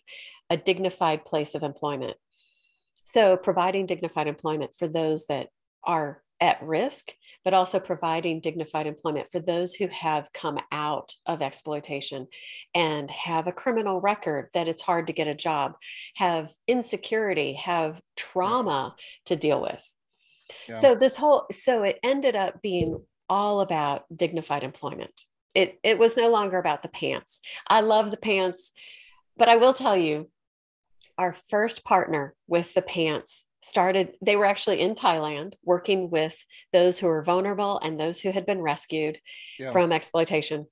a 0.49 0.57
dignified 0.57 1.25
place 1.25 1.55
of 1.55 1.63
employment. 1.63 2.15
So, 3.03 3.37
providing 3.37 3.85
dignified 3.85 4.27
employment 4.27 4.71
for 4.77 4.87
those 4.87 5.27
that 5.27 5.49
are 5.83 6.23
at 6.41 6.61
risk, 6.61 7.11
but 7.43 7.53
also 7.53 7.79
providing 7.79 8.41
dignified 8.41 8.87
employment 8.87 9.27
for 9.31 9.39
those 9.39 9.73
who 9.73 9.87
have 9.87 10.33
come 10.33 10.59
out 10.71 11.13
of 11.25 11.41
exploitation 11.41 12.27
and 12.73 13.09
have 13.11 13.47
a 13.47 13.53
criminal 13.53 14.01
record 14.01 14.49
that 14.53 14.67
it's 14.67 14.81
hard 14.81 15.07
to 15.07 15.13
get 15.13 15.27
a 15.27 15.35
job, 15.35 15.73
have 16.15 16.51
insecurity, 16.67 17.53
have 17.53 18.01
trauma 18.17 18.95
to 19.25 19.35
deal 19.35 19.61
with. 19.61 19.87
Yeah. 20.67 20.75
So 20.75 20.95
this 20.95 21.15
whole 21.15 21.45
so 21.51 21.83
it 21.83 21.99
ended 22.03 22.35
up 22.35 22.61
being 22.61 23.01
all 23.29 23.61
about 23.61 24.05
dignified 24.15 24.63
employment. 24.63 25.21
It, 25.53 25.79
it 25.83 25.97
was 25.97 26.17
no 26.17 26.29
longer 26.29 26.57
about 26.57 26.81
the 26.81 26.89
pants. 26.89 27.39
I 27.67 27.81
love 27.81 28.11
the 28.11 28.17
pants, 28.17 28.71
but 29.37 29.49
I 29.49 29.55
will 29.55 29.73
tell 29.73 29.95
you, 29.95 30.29
our 31.17 31.31
first 31.31 31.83
partner 31.83 32.35
with 32.47 32.73
the 32.73 32.81
pants 32.81 33.45
started, 33.61 34.15
they 34.21 34.35
were 34.35 34.45
actually 34.45 34.79
in 34.79 34.95
Thailand 34.95 35.53
working 35.63 36.09
with 36.09 36.45
those 36.71 36.99
who 36.99 37.07
were 37.07 37.23
vulnerable 37.23 37.79
and 37.79 37.99
those 37.99 38.21
who 38.21 38.31
had 38.31 38.45
been 38.45 38.61
rescued 38.61 39.19
yeah. 39.57 39.71
from 39.71 39.91
exploitation. 39.91 40.67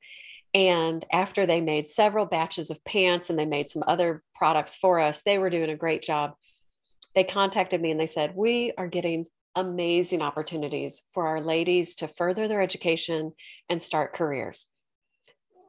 And 0.54 1.04
after 1.12 1.46
they 1.46 1.62
made 1.62 1.88
several 1.88 2.26
batches 2.26 2.70
of 2.70 2.84
pants 2.86 3.30
and 3.30 3.39
they 3.39 3.46
made 3.46 3.70
some 3.70 3.84
other 3.88 4.22
products 4.36 4.76
for 4.76 5.00
us, 5.00 5.22
they 5.24 5.39
were 5.39 5.50
doing 5.50 5.72
a 5.72 5.76
great 5.76 6.04
job. 6.04 6.36
They 7.16 7.24
contacted 7.24 7.82
me 7.82 7.89
and 7.89 8.00
they 8.00 8.06
said, 8.06 8.36
We 8.36 8.72
are 8.78 8.88
getting 8.88 9.26
amazing 9.56 10.22
opportunities 10.22 11.04
for 11.12 11.28
our 11.28 11.42
ladies 11.42 11.96
to 11.96 12.08
further 12.08 12.48
their 12.48 12.62
education 12.62 13.34
and 13.70 13.82
start 13.82 14.13
careers. 14.13 14.68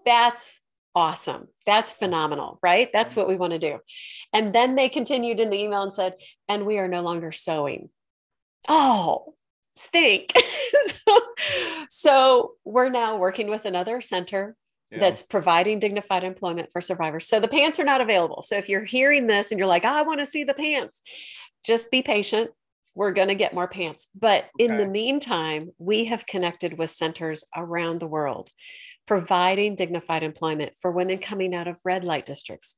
That's 0.05 0.61
awesome. 0.94 1.49
That's 1.66 1.92
phenomenal, 1.92 2.59
right? 2.62 2.88
That's 2.92 3.16
what 3.16 3.29
we 3.29 3.37
want 3.37 3.53
to 3.53 3.59
do. 3.59 3.79
And 4.33 4.55
then 4.55 4.77
they 4.77 4.88
continued 4.88 5.40
in 5.40 5.51
the 5.51 5.61
email 5.61 5.83
and 5.83 5.92
said, 5.92 6.14
and 6.49 6.66
we 6.66 6.79
are 6.79 6.88
no 6.88 7.03
longer 7.03 7.33
sewing. 7.33 7.90
Oh, 8.68 9.35
stink. 9.77 10.33
so, 10.85 11.20
so 11.90 12.53
we're 12.64 12.90
now 12.90 13.16
working 13.16 13.49
with 13.49 13.64
another 13.64 14.01
center 14.01 14.57
yeah. 14.90 15.01
that's 15.01 15.23
providing 15.23 15.79
dignified 15.79 16.25
employment 16.25 16.70
for 16.73 16.81
survivors. 16.81 17.27
So 17.27 17.40
the 17.40 17.49
pants 17.49 17.81
are 17.81 17.85
not 17.85 18.01
available. 18.01 18.42
So 18.42 18.57
if 18.57 18.68
you're 18.68 18.85
hearing 18.85 19.27
this 19.27 19.51
and 19.51 19.59
you're 19.59 19.68
like, 19.68 19.85
ah, 19.85 19.99
I 19.99 20.03
want 20.03 20.20
to 20.20 20.27
see 20.27 20.44
the 20.44 20.55
pants, 20.55 21.03
just 21.64 21.90
be 21.90 22.03
patient. 22.03 22.51
We're 22.94 23.12
going 23.12 23.28
to 23.28 23.35
get 23.35 23.54
more 23.54 23.68
pants. 23.68 24.09
But 24.14 24.44
okay. 24.61 24.64
in 24.64 24.76
the 24.76 24.87
meantime, 24.87 25.70
we 25.78 26.07
have 26.07 26.26
connected 26.26 26.78
with 26.78 26.90
centers 26.90 27.44
around 27.57 28.00
the 28.00 28.07
world 28.07 28.50
providing 29.07 29.76
dignified 29.76 30.22
employment 30.22 30.72
for 30.80 30.90
women 30.90 31.18
coming 31.18 31.54
out 31.54 31.68
of 31.68 31.78
red 31.85 32.04
light 32.04 32.24
districts, 32.24 32.76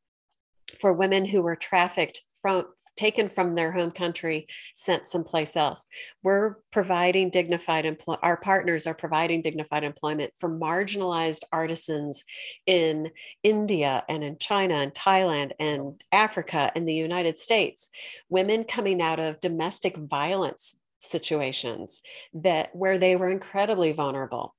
for 0.79 0.92
women 0.92 1.24
who 1.24 1.42
were 1.42 1.57
trafficked 1.57 2.22
from 2.42 2.66
taken 2.96 3.29
from 3.29 3.55
their 3.55 3.72
home 3.72 3.90
country 3.90 4.46
sent 4.74 5.07
someplace 5.07 5.55
else. 5.55 5.87
We're 6.22 6.57
providing 6.72 7.31
dignified 7.31 7.85
employment 7.85 8.20
our 8.22 8.37
partners 8.38 8.87
are 8.87 8.94
providing 8.94 9.42
dignified 9.42 9.85
employment 9.85 10.33
for 10.38 10.48
marginalized 10.48 11.42
artisans 11.52 12.24
in 12.66 13.11
india 13.42 14.02
and 14.09 14.24
in 14.24 14.38
china 14.38 14.74
and 14.74 14.94
thailand 14.94 15.52
and 15.59 16.02
africa 16.12 16.72
and 16.74 16.88
the 16.88 16.94
united 16.94 17.37
states. 17.38 17.88
Women 18.29 18.64
coming 18.64 19.00
out 19.00 19.20
of 19.20 19.40
domestic 19.40 19.96
violence 19.96 20.74
situations 21.00 22.00
that 22.35 22.74
where 22.74 22.98
they 22.98 23.16
were 23.16 23.29
incredibly 23.29 23.92
vulnerable. 23.92 24.55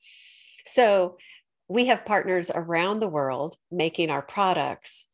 So 0.66 1.18
we 1.68 1.88
have 1.88 2.06
partners 2.06 2.52
around 2.54 3.00
the 3.00 3.10
world 3.10 3.58
making 3.72 4.10
our 4.10 4.22
products 4.22 5.06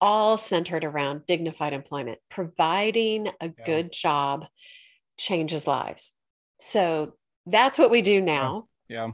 all 0.00 0.36
centered 0.36 0.84
around 0.84 1.26
dignified 1.26 1.72
employment. 1.72 2.18
Providing 2.30 3.28
a 3.40 3.46
yeah. 3.46 3.64
good 3.64 3.92
job 3.92 4.46
changes 5.18 5.66
lives. 5.66 6.12
So 6.58 7.14
that's 7.46 7.78
what 7.78 7.90
we 7.90 8.02
do 8.02 8.20
now. 8.20 8.68
Yeah. 8.88 9.06
yeah. 9.06 9.12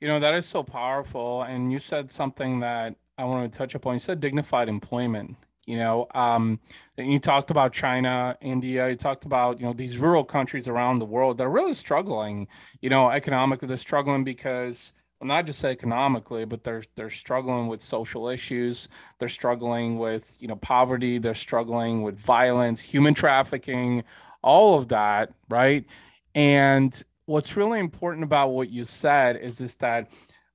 You 0.00 0.08
know, 0.08 0.20
that 0.20 0.34
is 0.34 0.46
so 0.46 0.62
powerful. 0.62 1.42
And 1.42 1.72
you 1.72 1.78
said 1.78 2.10
something 2.10 2.60
that 2.60 2.96
I 3.18 3.24
wanted 3.24 3.52
to 3.52 3.58
touch 3.58 3.74
upon. 3.74 3.94
You 3.94 4.00
said 4.00 4.20
dignified 4.20 4.68
employment. 4.68 5.36
You 5.66 5.78
know, 5.78 6.06
um, 6.14 6.60
and 6.96 7.12
you 7.12 7.18
talked 7.18 7.50
about 7.50 7.72
China, 7.72 8.38
India. 8.40 8.88
You 8.88 8.94
talked 8.94 9.24
about 9.24 9.58
you 9.58 9.66
know 9.66 9.72
these 9.72 9.98
rural 9.98 10.22
countries 10.22 10.68
around 10.68 11.00
the 11.00 11.06
world 11.06 11.38
that 11.38 11.44
are 11.44 11.50
really 11.50 11.74
struggling. 11.74 12.46
You 12.80 12.88
know, 12.88 13.10
economically, 13.10 13.66
they're 13.66 13.76
struggling 13.76 14.22
because 14.22 14.92
not 15.22 15.46
just 15.46 15.64
economically, 15.64 16.44
but 16.44 16.64
they're 16.64 16.84
they're 16.94 17.10
struggling 17.10 17.68
with 17.68 17.82
social 17.82 18.28
issues. 18.28 18.88
They're 19.18 19.28
struggling 19.28 19.98
with 19.98 20.36
you 20.40 20.48
know 20.48 20.56
poverty. 20.56 21.18
They're 21.18 21.34
struggling 21.34 22.02
with 22.02 22.18
violence, 22.18 22.82
human 22.82 23.14
trafficking, 23.14 24.04
all 24.42 24.78
of 24.78 24.88
that, 24.88 25.32
right? 25.48 25.84
And 26.34 27.02
what's 27.24 27.56
really 27.56 27.80
important 27.80 28.24
about 28.24 28.48
what 28.48 28.70
you 28.70 28.84
said 28.84 29.36
is 29.36 29.60
is 29.60 29.76
that 29.76 30.10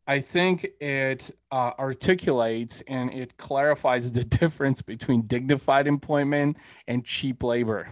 I 0.07 0.19
think 0.19 0.67
it 0.79 1.31
uh, 1.51 1.71
articulates 1.79 2.81
and 2.87 3.13
it 3.13 3.37
clarifies 3.37 4.11
the 4.11 4.23
difference 4.41 4.81
between 4.81 5.23
dignified 5.23 5.87
employment 5.87 6.57
and 6.87 7.05
cheap 7.05 7.43
labor, 7.43 7.89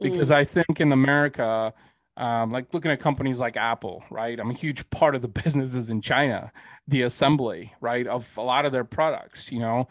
because 0.00 0.30
mm. 0.30 0.36
I 0.36 0.44
think 0.44 0.80
in 0.80 0.92
America 0.92 1.72
um, 2.18 2.50
like 2.50 2.74
looking 2.74 2.90
at 2.90 2.98
companies 2.98 3.38
like 3.38 3.56
Apple, 3.56 4.04
right? 4.10 4.38
I'm 4.38 4.50
a 4.50 4.54
huge 4.54 4.88
part 4.90 5.14
of 5.14 5.22
the 5.22 5.28
businesses 5.28 5.88
in 5.88 6.02
China, 6.02 6.52
the 6.86 7.02
assembly, 7.02 7.72
right, 7.80 8.06
of 8.06 8.36
a 8.36 8.42
lot 8.42 8.66
of 8.66 8.72
their 8.72 8.84
products, 8.84 9.50
you 9.50 9.60
know. 9.60 9.88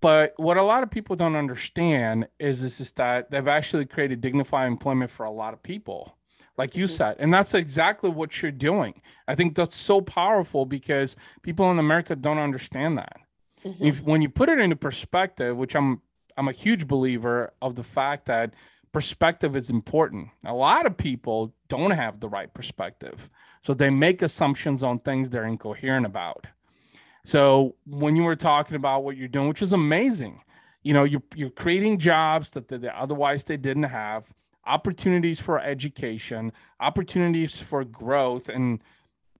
But 0.00 0.34
what 0.36 0.58
a 0.58 0.62
lot 0.62 0.82
of 0.82 0.90
people 0.90 1.16
don't 1.16 1.36
understand 1.36 2.28
is 2.38 2.60
this 2.60 2.80
is 2.80 2.92
that 2.92 3.30
they've 3.30 3.48
actually 3.48 3.86
created 3.86 4.20
dignified 4.20 4.66
employment 4.66 5.10
for 5.10 5.24
a 5.24 5.30
lot 5.30 5.54
of 5.54 5.62
people, 5.62 6.18
like 6.58 6.76
you 6.76 6.84
mm-hmm. 6.84 6.94
said. 6.94 7.16
And 7.20 7.32
that's 7.32 7.54
exactly 7.54 8.10
what 8.10 8.42
you're 8.42 8.52
doing. 8.52 9.00
I 9.26 9.34
think 9.34 9.54
that's 9.54 9.76
so 9.76 10.02
powerful 10.02 10.66
because 10.66 11.16
people 11.40 11.70
in 11.70 11.78
America 11.78 12.16
don't 12.16 12.38
understand 12.38 12.98
that. 12.98 13.16
Mm-hmm. 13.64 13.86
If, 13.86 14.02
when 14.02 14.20
you 14.20 14.28
put 14.28 14.50
it 14.50 14.58
into 14.58 14.76
perspective, 14.76 15.56
which 15.56 15.74
I'm 15.74 16.02
I'm 16.36 16.48
a 16.48 16.52
huge 16.52 16.88
believer 16.88 17.52
of 17.62 17.76
the 17.76 17.84
fact 17.84 18.26
that 18.26 18.54
perspective 18.94 19.56
is 19.56 19.68
important. 19.68 20.28
A 20.46 20.54
lot 20.54 20.86
of 20.86 20.96
people 20.96 21.52
don't 21.68 21.90
have 21.90 22.20
the 22.20 22.28
right 22.28 22.52
perspective. 22.54 23.28
So 23.60 23.74
they 23.74 23.90
make 23.90 24.22
assumptions 24.22 24.82
on 24.82 25.00
things 25.00 25.28
they're 25.28 25.44
incoherent 25.44 26.06
about. 26.06 26.46
So 27.24 27.74
when 27.86 28.16
you 28.16 28.22
were 28.22 28.36
talking 28.36 28.76
about 28.76 29.04
what 29.04 29.16
you're 29.16 29.28
doing, 29.28 29.48
which 29.48 29.62
is 29.62 29.72
amazing, 29.72 30.40
you 30.82 30.94
know, 30.94 31.04
you're, 31.04 31.22
you're 31.34 31.50
creating 31.50 31.98
jobs 31.98 32.50
that, 32.52 32.68
that 32.68 32.84
otherwise 32.96 33.44
they 33.44 33.56
didn't 33.56 33.84
have, 33.84 34.32
opportunities 34.66 35.40
for 35.40 35.60
education, 35.60 36.52
opportunities 36.80 37.60
for 37.60 37.84
growth, 37.84 38.48
and 38.48 38.80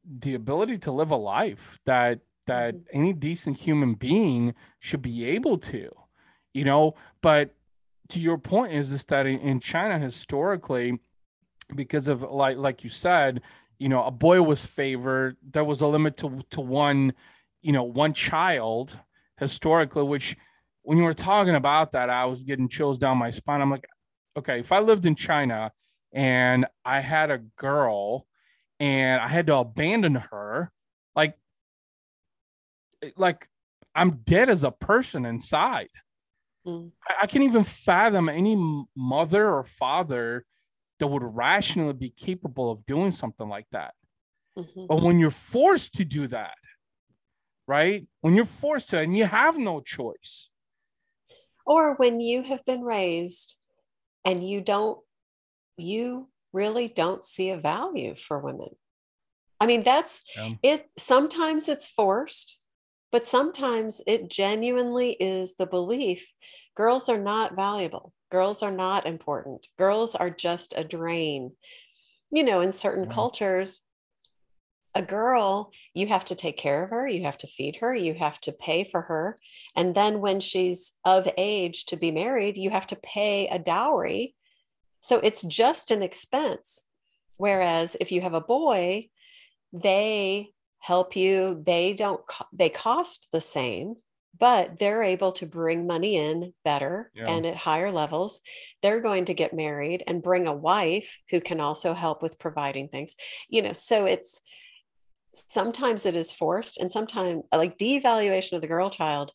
the 0.06 0.34
ability 0.34 0.78
to 0.78 0.92
live 0.92 1.10
a 1.10 1.16
life 1.16 1.78
that 1.86 2.20
that 2.46 2.74
mm-hmm. 2.74 2.98
any 2.98 3.12
decent 3.12 3.56
human 3.56 3.94
being 3.94 4.54
should 4.78 5.00
be 5.00 5.24
able 5.24 5.56
to, 5.56 5.90
you 6.52 6.64
know, 6.64 6.94
but 7.22 7.54
to 8.10 8.20
your 8.20 8.38
point 8.38 8.72
is 8.72 8.90
this 8.90 9.04
that 9.06 9.26
in 9.26 9.60
China 9.60 9.98
historically, 9.98 10.98
because 11.74 12.08
of 12.08 12.22
like 12.22 12.56
like 12.56 12.84
you 12.84 12.90
said, 12.90 13.42
you 13.78 13.88
know, 13.88 14.04
a 14.04 14.10
boy 14.10 14.42
was 14.42 14.64
favored. 14.64 15.36
There 15.42 15.64
was 15.64 15.80
a 15.80 15.86
limit 15.86 16.16
to 16.18 16.40
to 16.50 16.60
one, 16.60 17.14
you 17.62 17.72
know, 17.72 17.84
one 17.84 18.14
child 18.14 18.98
historically. 19.38 20.02
Which, 20.02 20.36
when 20.82 20.98
you 20.98 21.04
were 21.04 21.14
talking 21.14 21.54
about 21.54 21.92
that, 21.92 22.10
I 22.10 22.26
was 22.26 22.44
getting 22.44 22.68
chills 22.68 22.98
down 22.98 23.18
my 23.18 23.30
spine. 23.30 23.60
I'm 23.60 23.70
like, 23.70 23.86
okay, 24.36 24.60
if 24.60 24.72
I 24.72 24.80
lived 24.80 25.06
in 25.06 25.14
China 25.14 25.72
and 26.12 26.66
I 26.84 27.00
had 27.00 27.30
a 27.30 27.38
girl 27.56 28.26
and 28.78 29.20
I 29.20 29.28
had 29.28 29.46
to 29.46 29.56
abandon 29.56 30.16
her, 30.16 30.70
like, 31.16 31.38
like 33.16 33.48
I'm 33.94 34.18
dead 34.24 34.48
as 34.48 34.64
a 34.64 34.70
person 34.70 35.24
inside. 35.24 35.88
Mm. 36.66 36.90
I, 37.08 37.14
I 37.22 37.26
can't 37.26 37.44
even 37.44 37.64
fathom 37.64 38.28
any 38.28 38.56
mother 38.96 39.48
or 39.48 39.64
father 39.64 40.44
that 41.00 41.06
would 41.06 41.22
rationally 41.22 41.92
be 41.92 42.10
capable 42.10 42.70
of 42.70 42.86
doing 42.86 43.10
something 43.10 43.48
like 43.48 43.66
that. 43.72 43.94
Mm-hmm. 44.58 44.86
But 44.86 45.02
when 45.02 45.18
you're 45.18 45.30
forced 45.30 45.94
to 45.94 46.04
do 46.04 46.28
that, 46.28 46.54
right? 47.66 48.06
When 48.20 48.34
you're 48.34 48.44
forced 48.44 48.90
to, 48.90 49.00
and 49.00 49.16
you 49.16 49.24
have 49.24 49.58
no 49.58 49.80
choice. 49.80 50.50
Or 51.66 51.94
when 51.94 52.20
you 52.20 52.42
have 52.42 52.64
been 52.64 52.82
raised 52.82 53.56
and 54.24 54.46
you 54.46 54.60
don't, 54.60 54.98
you 55.76 56.28
really 56.52 56.88
don't 56.88 57.24
see 57.24 57.50
a 57.50 57.56
value 57.56 58.14
for 58.14 58.38
women. 58.38 58.68
I 59.60 59.66
mean, 59.66 59.82
that's 59.82 60.22
yeah. 60.36 60.52
it. 60.62 60.90
Sometimes 60.98 61.68
it's 61.68 61.88
forced, 61.88 62.58
but 63.14 63.24
sometimes 63.24 64.02
it 64.08 64.28
genuinely 64.28 65.12
is 65.20 65.54
the 65.54 65.66
belief 65.66 66.32
girls 66.76 67.08
are 67.08 67.16
not 67.16 67.54
valuable, 67.54 68.12
girls 68.28 68.60
are 68.60 68.72
not 68.72 69.06
important, 69.06 69.68
girls 69.78 70.16
are 70.16 70.30
just 70.30 70.74
a 70.76 70.82
drain. 70.82 71.52
You 72.32 72.42
know, 72.42 72.60
in 72.60 72.72
certain 72.72 73.06
cultures, 73.06 73.82
a 74.96 75.02
girl, 75.02 75.70
you 75.94 76.08
have 76.08 76.24
to 76.24 76.34
take 76.34 76.56
care 76.56 76.82
of 76.82 76.90
her, 76.90 77.06
you 77.06 77.22
have 77.22 77.38
to 77.38 77.46
feed 77.46 77.76
her, 77.76 77.94
you 77.94 78.14
have 78.14 78.40
to 78.40 78.50
pay 78.50 78.82
for 78.82 79.02
her. 79.02 79.38
And 79.76 79.94
then 79.94 80.20
when 80.20 80.40
she's 80.40 80.90
of 81.04 81.28
age 81.38 81.84
to 81.86 81.96
be 81.96 82.10
married, 82.10 82.58
you 82.58 82.70
have 82.70 82.88
to 82.88 82.96
pay 82.96 83.46
a 83.46 83.60
dowry. 83.60 84.34
So 84.98 85.20
it's 85.20 85.42
just 85.42 85.92
an 85.92 86.02
expense. 86.02 86.84
Whereas 87.36 87.96
if 88.00 88.10
you 88.10 88.22
have 88.22 88.34
a 88.34 88.40
boy, 88.40 89.10
they 89.72 90.50
help 90.84 91.16
you. 91.16 91.62
They 91.64 91.94
don't 91.94 92.20
they 92.52 92.68
cost 92.68 93.28
the 93.32 93.40
same 93.40 93.94
but 94.38 94.80
they're 94.80 95.04
able 95.04 95.30
to 95.30 95.46
bring 95.46 95.86
money 95.86 96.16
in 96.16 96.52
better 96.64 97.10
yeah. 97.14 97.30
and 97.30 97.46
at 97.46 97.56
higher 97.56 97.92
levels. 97.92 98.40
They're 98.82 99.00
going 99.00 99.26
to 99.26 99.34
get 99.34 99.54
married 99.54 100.02
and 100.08 100.24
bring 100.24 100.48
a 100.48 100.52
wife 100.52 101.20
who 101.30 101.40
can 101.40 101.60
also 101.60 101.94
help 101.94 102.20
with 102.20 102.38
providing 102.38 102.88
things. 102.88 103.14
You 103.48 103.62
know 103.62 103.72
so 103.72 104.06
it's 104.06 104.40
sometimes 105.32 106.04
it 106.04 106.16
is 106.16 106.32
forced 106.32 106.78
and 106.78 106.90
sometimes 106.90 107.42
like 107.52 107.78
devaluation 107.78 108.52
of 108.52 108.60
the 108.60 108.68
girl 108.68 108.90
child 108.90 109.32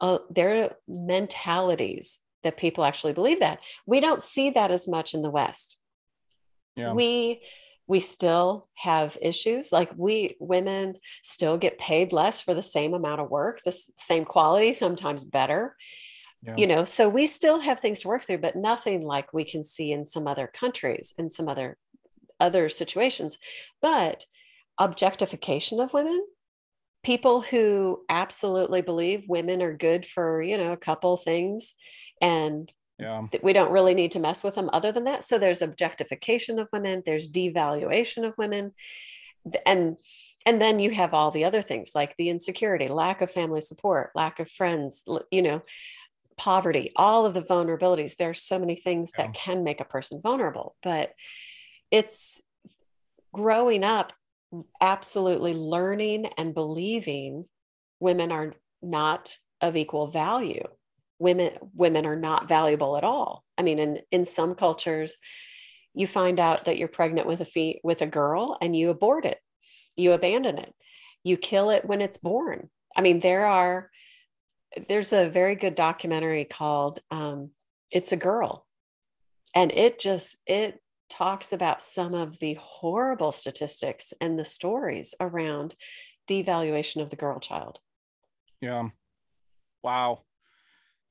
uh, 0.00 0.18
there 0.30 0.62
are 0.62 0.70
mentalities 0.86 2.20
that 2.44 2.56
people 2.56 2.84
actually 2.84 3.12
believe 3.12 3.40
that. 3.40 3.58
We 3.84 4.00
don't 4.00 4.22
see 4.22 4.50
that 4.50 4.70
as 4.70 4.86
much 4.86 5.14
in 5.14 5.22
the 5.22 5.30
west. 5.30 5.78
Yeah. 6.76 6.92
we 6.92 7.42
we 7.88 7.98
still 7.98 8.68
have 8.74 9.18
issues. 9.20 9.72
Like 9.72 9.90
we 9.96 10.36
women 10.38 10.94
still 11.22 11.58
get 11.58 11.78
paid 11.78 12.12
less 12.12 12.42
for 12.42 12.54
the 12.54 12.62
same 12.62 12.94
amount 12.94 13.20
of 13.20 13.30
work 13.30 13.62
the 13.64 13.72
same 13.96 14.24
quality 14.24 14.72
sometimes 14.72 15.24
better. 15.24 15.74
Yeah. 16.40 16.54
you 16.56 16.68
know 16.68 16.84
so 16.84 17.08
we 17.08 17.26
still 17.26 17.58
have 17.58 17.80
things 17.80 18.02
to 18.02 18.06
work 18.08 18.22
through 18.22 18.38
but 18.38 18.54
nothing 18.54 19.02
like 19.02 19.32
we 19.32 19.42
can 19.42 19.64
see 19.64 19.90
in 19.90 20.04
some 20.04 20.28
other 20.28 20.46
countries 20.46 21.12
in 21.18 21.30
some 21.30 21.48
other 21.48 21.76
other 22.38 22.68
situations. 22.68 23.38
But 23.82 24.24
objectification 24.78 25.80
of 25.80 25.92
women 25.92 26.24
people 27.02 27.40
who 27.40 28.00
absolutely 28.08 28.82
believe 28.82 29.24
women 29.28 29.62
are 29.62 29.76
good 29.76 30.06
for 30.06 30.40
you 30.42 30.56
know 30.56 30.72
a 30.72 30.76
couple 30.76 31.16
things 31.16 31.74
and 32.20 32.70
yeah. 32.98 33.26
we 33.42 33.52
don't 33.52 33.72
really 33.72 33.94
need 33.94 34.12
to 34.12 34.20
mess 34.20 34.42
with 34.42 34.54
them 34.56 34.70
other 34.72 34.92
than 34.92 35.04
that. 35.04 35.24
So 35.24 35.38
there's 35.38 35.62
objectification 35.62 36.58
of 36.58 36.68
women, 36.72 37.02
there's 37.04 37.28
devaluation 37.28 38.26
of 38.26 38.36
women. 38.38 38.72
And 39.64 39.96
and 40.46 40.62
then 40.62 40.78
you 40.78 40.90
have 40.90 41.12
all 41.12 41.30
the 41.30 41.44
other 41.44 41.62
things 41.62 41.92
like 41.94 42.16
the 42.16 42.30
insecurity 42.30 42.88
lack 42.88 43.20
of 43.20 43.30
family 43.30 43.60
support 43.60 44.10
lack 44.14 44.40
of 44.40 44.50
friends 44.50 45.02
you 45.30 45.42
know 45.42 45.62
poverty 46.36 46.92
all 46.96 47.26
of 47.26 47.34
the 47.34 47.42
vulnerabilities 47.42 48.16
there 48.16 48.30
are 48.30 48.34
so 48.34 48.58
many 48.58 48.76
things 48.76 49.12
yeah. 49.16 49.26
that 49.26 49.34
can 49.34 49.64
make 49.64 49.80
a 49.80 49.84
person 49.84 50.20
vulnerable 50.20 50.76
but 50.82 51.12
it's 51.90 52.40
growing 53.32 53.84
up 53.84 54.12
absolutely 54.80 55.54
learning 55.54 56.26
and 56.38 56.54
believing 56.54 57.44
women 58.00 58.32
are 58.32 58.54
not 58.80 59.36
of 59.60 59.76
equal 59.76 60.06
value 60.06 60.64
women 61.18 61.52
women 61.74 62.06
are 62.06 62.16
not 62.16 62.48
valuable 62.48 62.96
at 62.96 63.04
all. 63.04 63.44
I 63.56 63.62
mean 63.62 63.78
in 63.78 64.00
in 64.10 64.24
some 64.24 64.54
cultures 64.54 65.16
you 65.94 66.06
find 66.06 66.38
out 66.38 66.66
that 66.66 66.78
you're 66.78 66.86
pregnant 66.86 67.26
with 67.26 67.40
a 67.40 67.44
fee, 67.44 67.80
with 67.82 68.02
a 68.02 68.06
girl 68.06 68.56
and 68.60 68.76
you 68.76 68.90
abort 68.90 69.24
it. 69.24 69.38
You 69.96 70.12
abandon 70.12 70.58
it. 70.58 70.72
You 71.24 71.36
kill 71.36 71.70
it 71.70 71.84
when 71.84 72.00
it's 72.00 72.18
born. 72.18 72.70
I 72.96 73.00
mean 73.00 73.20
there 73.20 73.46
are 73.46 73.90
there's 74.88 75.12
a 75.12 75.28
very 75.28 75.56
good 75.56 75.74
documentary 75.74 76.44
called 76.44 77.00
um, 77.10 77.50
it's 77.90 78.12
a 78.12 78.16
girl. 78.16 78.66
And 79.54 79.72
it 79.72 79.98
just 79.98 80.38
it 80.46 80.80
talks 81.10 81.52
about 81.52 81.82
some 81.82 82.14
of 82.14 82.38
the 82.38 82.58
horrible 82.60 83.32
statistics 83.32 84.12
and 84.20 84.38
the 84.38 84.44
stories 84.44 85.14
around 85.20 85.74
devaluation 86.28 87.00
of 87.00 87.08
the 87.08 87.16
girl 87.16 87.40
child. 87.40 87.78
Yeah. 88.60 88.90
Wow 89.82 90.22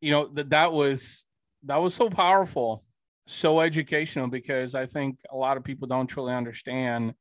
you 0.01 0.12
know 0.12 0.27
that 0.33 0.49
that 0.49 0.71
was 0.71 1.25
that 1.63 1.77
was 1.77 1.93
so 1.93 2.10
powerful 2.10 2.83
so 3.25 3.60
educational 3.60 4.27
because 4.27 4.75
i 4.75 4.86
think 4.86 5.19
a 5.31 5.36
lot 5.36 5.57
of 5.57 5.63
people 5.63 5.88
don't 5.88 6.07
truly 6.07 6.33
understand 6.33 7.13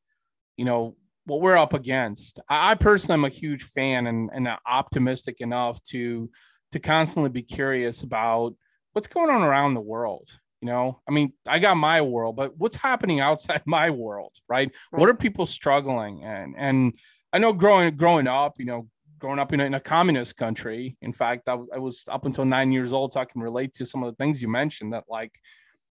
you 0.56 0.64
know 0.64 0.96
what 1.26 1.40
we're 1.40 1.56
up 1.56 1.74
against. 1.74 2.40
I, 2.48 2.74
personally 2.76 3.20
am 3.20 3.24
a 3.24 3.34
huge 3.34 3.64
fan 3.64 4.06
and, 4.06 4.30
and 4.32 4.48
optimistic 4.66 5.40
enough 5.40 5.82
to 5.84 6.30
to 6.72 6.78
constantly 6.80 7.30
be 7.30 7.42
curious 7.42 8.02
about 8.02 8.54
what's 8.92 9.08
going 9.08 9.30
on 9.30 9.42
around 9.42 9.74
the 9.74 9.80
world 9.80 10.28
you 10.62 10.66
know? 10.66 11.00
I 11.06 11.12
mean 11.12 11.32
i 11.46 11.58
got 11.58 11.76
my 11.76 12.00
world 12.00 12.36
but 12.36 12.56
what's 12.56 12.76
happening 12.76 13.20
outside 13.20 13.62
my 13.66 13.90
world 13.90 14.34
right, 14.48 14.72
right. 14.90 15.00
what 15.00 15.08
are 15.08 15.14
people 15.14 15.46
struggling 15.46 16.24
and 16.24 16.54
and 16.56 16.94
i 17.32 17.38
know 17.38 17.52
growing 17.52 17.94
growing 17.96 18.26
up 18.26 18.54
you 18.58 18.64
know 18.64 18.88
growing 19.18 19.38
up 19.38 19.52
in 19.52 19.61
a, 19.61 19.64
in 19.64 19.74
a 19.74 19.81
communist 19.81 20.37
country. 20.37 20.96
In 21.02 21.12
fact, 21.12 21.48
I, 21.48 21.59
I, 21.74 21.79
was 21.79 22.05
up 22.11 22.26
until 22.26 22.44
nine 22.44 22.72
years 22.72 22.92
old, 22.92 23.12
so 23.12 23.20
I 23.20 23.24
can 23.24 23.40
relate 23.40 23.74
to 23.74 23.87
some 23.87 24.02
of 24.02 24.12
the 24.12 24.16
things 24.16 24.42
you 24.42 24.48
mentioned 24.48 24.92
that 24.92 25.05
like 25.09 25.33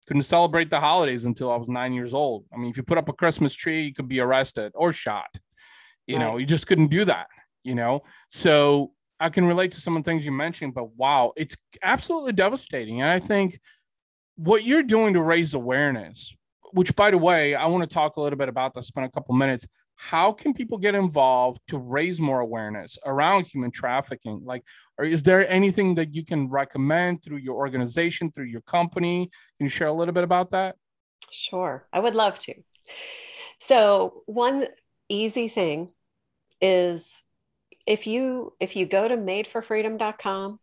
couldn't 0.08 0.24
celebrate 0.24 0.70
the 0.70 0.80
holidays 0.80 1.26
until 1.26 1.52
I 1.52 1.56
was 1.56 1.70
nine 1.70 1.94
years 1.94 2.14
old. 2.14 2.46
I 2.54 2.58
mean, 2.58 2.70
if 2.70 2.78
you 2.78 2.84
put 2.84 2.98
up 2.98 3.10
a 3.10 3.14
Christmas 3.14 3.54
tree, 3.54 3.84
you 3.84 3.94
could 3.94 4.08
be 4.08 4.20
arrested 4.20 4.72
or 4.76 4.92
shot. 4.92 5.30
You 6.08 6.18
right. 6.18 6.24
know, 6.24 6.38
you 6.38 6.46
just 6.46 6.68
couldn't 6.68 6.88
do 6.88 7.06
that. 7.06 7.28
You 7.64 7.76
know, 7.76 8.04
so 8.30 8.92
I 9.20 9.30
can 9.30 9.46
relate 9.46 9.72
to 9.74 9.82
some 9.82 9.96
of 9.96 10.04
the 10.04 10.12
things 10.12 10.26
you 10.26 10.34
mentioned, 10.34 10.74
but 10.74 10.96
wow, 10.98 11.32
it's 11.38 11.56
absolutely 11.82 12.34
devastating. 12.34 13.02
And 13.02 13.10
I 13.10 13.20
think 13.20 13.58
what 14.36 14.66
you're 14.66 14.84
doing 14.84 15.14
to 15.14 15.22
raise 15.22 15.54
awareness, 15.54 16.36
which 16.74 16.94
by 16.96 17.12
the 17.12 17.18
way, 17.18 17.56
I 17.56 17.68
want 17.68 17.90
to 17.90 17.94
talk 17.94 18.18
a 18.18 18.22
little 18.22 18.38
bit 18.38 18.50
about 18.50 18.74
that, 18.74 18.84
spend 18.84 19.06
a 19.06 19.10
couple 19.10 19.34
minutes 19.36 19.66
how 19.96 20.32
can 20.32 20.54
people 20.54 20.78
get 20.78 20.96
involved 20.96 21.62
to 21.68 21.78
raise 21.78 22.20
more 22.20 22.40
awareness 22.40 22.98
around 23.06 23.46
human 23.46 23.72
trafficking? 23.72 24.42
Like 24.44 24.64
or 24.98 25.06
is 25.06 25.24
there 25.24 25.50
anything 25.50 25.96
that 25.96 26.14
you 26.14 26.26
can 26.26 26.50
recommend 26.50 27.24
through 27.24 27.38
your 27.38 27.56
organization 27.56 28.32
through 28.32 28.46
your 28.46 28.62
company? 28.62 29.30
Can 29.58 29.66
you 29.66 29.70
share 29.70 29.88
a 29.88 29.94
little 29.94 30.14
bit 30.14 30.24
about 30.24 30.52
that? 30.52 30.76
Sure. 31.32 31.88
I 31.92 32.00
would 32.00 32.16
love 32.16 32.40
to. 32.40 32.54
So 33.60 34.24
one 34.26 34.68
easy 35.10 35.48
thing 35.48 35.92
is 36.62 37.24
if 37.86 38.08
you 38.08 38.54
if 38.60 38.76
you 38.76 38.86
go 38.86 39.08
to 39.08 39.18
madeforfreedom.com 39.18 40.60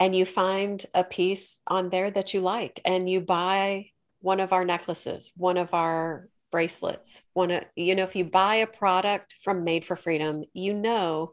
and 0.00 0.14
you 0.14 0.24
find 0.26 0.84
a 0.94 1.04
piece 1.04 1.58
on 1.66 1.88
there 1.90 2.10
that 2.10 2.34
you 2.34 2.40
like 2.40 2.80
and 2.84 3.08
you 3.08 3.20
buy 3.20 3.86
one 4.20 4.40
of 4.40 4.52
our 4.52 4.64
necklaces 4.64 5.32
one 5.36 5.56
of 5.56 5.72
our 5.72 6.28
bracelets. 6.54 7.24
To 7.36 7.62
you 7.74 7.96
know 7.96 8.04
if 8.04 8.14
you 8.14 8.24
buy 8.24 8.54
a 8.56 8.66
product 8.68 9.34
from 9.42 9.64
made 9.64 9.84
for 9.84 9.96
freedom 9.96 10.44
you 10.52 10.72
know 10.72 11.32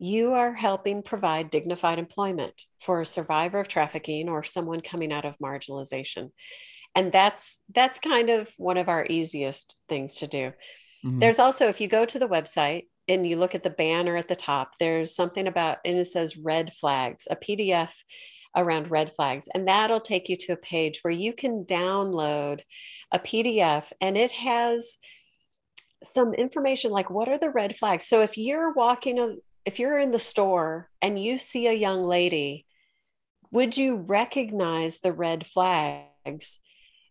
you 0.00 0.32
are 0.32 0.54
helping 0.54 1.02
provide 1.02 1.50
dignified 1.50 2.00
employment 2.00 2.64
for 2.80 3.00
a 3.00 3.06
survivor 3.06 3.60
of 3.60 3.68
trafficking 3.68 4.28
or 4.28 4.42
someone 4.42 4.80
coming 4.80 5.12
out 5.12 5.24
of 5.24 5.38
marginalization. 5.38 6.30
And 6.96 7.12
that's 7.12 7.60
that's 7.72 8.00
kind 8.00 8.28
of 8.28 8.50
one 8.56 8.76
of 8.76 8.88
our 8.88 9.06
easiest 9.08 9.80
things 9.88 10.16
to 10.16 10.26
do. 10.26 10.52
Mm-hmm. 11.04 11.20
there's 11.20 11.38
also 11.38 11.68
if 11.68 11.80
you 11.80 11.86
go 11.86 12.04
to 12.04 12.18
the 12.18 12.28
website 12.28 12.88
and 13.06 13.24
you 13.24 13.36
look 13.36 13.54
at 13.54 13.62
the 13.62 13.70
banner 13.70 14.16
at 14.16 14.28
the 14.28 14.36
top 14.36 14.72
there's 14.78 15.14
something 15.14 15.46
about 15.46 15.78
and 15.86 15.96
it 15.96 16.08
says 16.08 16.36
red 16.36 16.74
flags 16.74 17.26
a 17.30 17.36
pdf 17.36 17.94
around 18.56 18.90
red 18.90 19.14
flags. 19.14 19.48
And 19.54 19.68
that'll 19.68 20.00
take 20.00 20.28
you 20.28 20.36
to 20.36 20.52
a 20.52 20.56
page 20.56 21.00
where 21.02 21.12
you 21.12 21.32
can 21.32 21.64
download 21.64 22.60
a 23.12 23.18
PDF 23.18 23.92
and 24.00 24.16
it 24.16 24.32
has 24.32 24.98
some 26.02 26.32
information 26.34 26.90
like 26.90 27.10
what 27.10 27.28
are 27.28 27.38
the 27.38 27.50
red 27.50 27.76
flags. 27.76 28.06
So 28.06 28.22
if 28.22 28.38
you're 28.38 28.72
walking, 28.72 29.40
if 29.64 29.78
you're 29.78 29.98
in 29.98 30.12
the 30.12 30.18
store 30.18 30.88
and 31.02 31.22
you 31.22 31.36
see 31.38 31.66
a 31.66 31.72
young 31.72 32.04
lady, 32.04 32.66
would 33.50 33.76
you 33.76 33.96
recognize 33.96 35.00
the 35.00 35.12
red 35.12 35.46
flags 35.46 36.60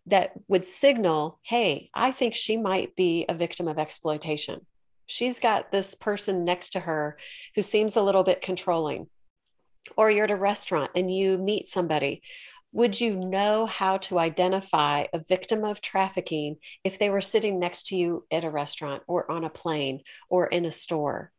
that 0.06 0.32
would 0.48 0.66
signal, 0.66 1.40
hey, 1.44 1.90
I 1.94 2.12
think 2.12 2.34
she 2.34 2.58
might 2.58 2.96
be 2.96 3.26
a 3.28 3.34
victim 3.34 3.68
of 3.68 3.78
exploitation? 3.78 4.66
She's 5.06 5.40
got 5.40 5.72
this 5.72 5.96
person 5.96 6.46
next 6.46 6.72
to 6.72 6.80
her 6.82 7.18
who 7.56 7.62
seems 7.62 7.96
a 7.96 8.02
little 8.02 8.24
bit 8.24 8.42
controlling 8.42 9.08
or 9.98 10.10
you're 10.10 10.26
at 10.26 10.32
a 10.32 10.36
restaurant 10.36 10.92
and 10.96 11.14
you 11.14 11.38
meet 11.38 11.68
somebody 11.68 12.22
would 12.72 13.02
you 13.02 13.16
know 13.16 13.66
how 13.66 13.98
to 13.98 14.20
identify 14.20 15.06
a 15.12 15.20
victim 15.28 15.64
of 15.64 15.82
trafficking 15.82 16.58
if 16.84 17.00
they 17.00 17.10
were 17.10 17.22
sitting 17.22 17.60
next 17.60 17.88
to 17.88 17.96
you 17.96 18.26
at 18.32 18.46
a 18.46 18.50
restaurant 18.50 19.02
or 19.08 19.30
on 19.32 19.44
a 19.44 19.50
plane 19.50 20.02
or 20.30 20.48
in 20.48 20.66
a 20.66 20.72
store 20.72 21.32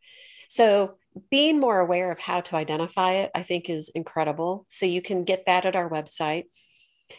so 0.49 0.95
being 1.31 1.59
more 1.61 1.79
aware 1.79 2.11
of 2.11 2.19
how 2.19 2.41
to 2.41 2.57
identify 2.57 3.13
it 3.13 3.31
i 3.35 3.43
think 3.43 3.71
is 3.71 3.91
incredible 3.95 4.65
so 4.69 4.87
you 4.87 5.03
can 5.03 5.25
get 5.25 5.47
that 5.47 5.67
at 5.67 5.77
our 5.77 5.89
website 5.89 6.45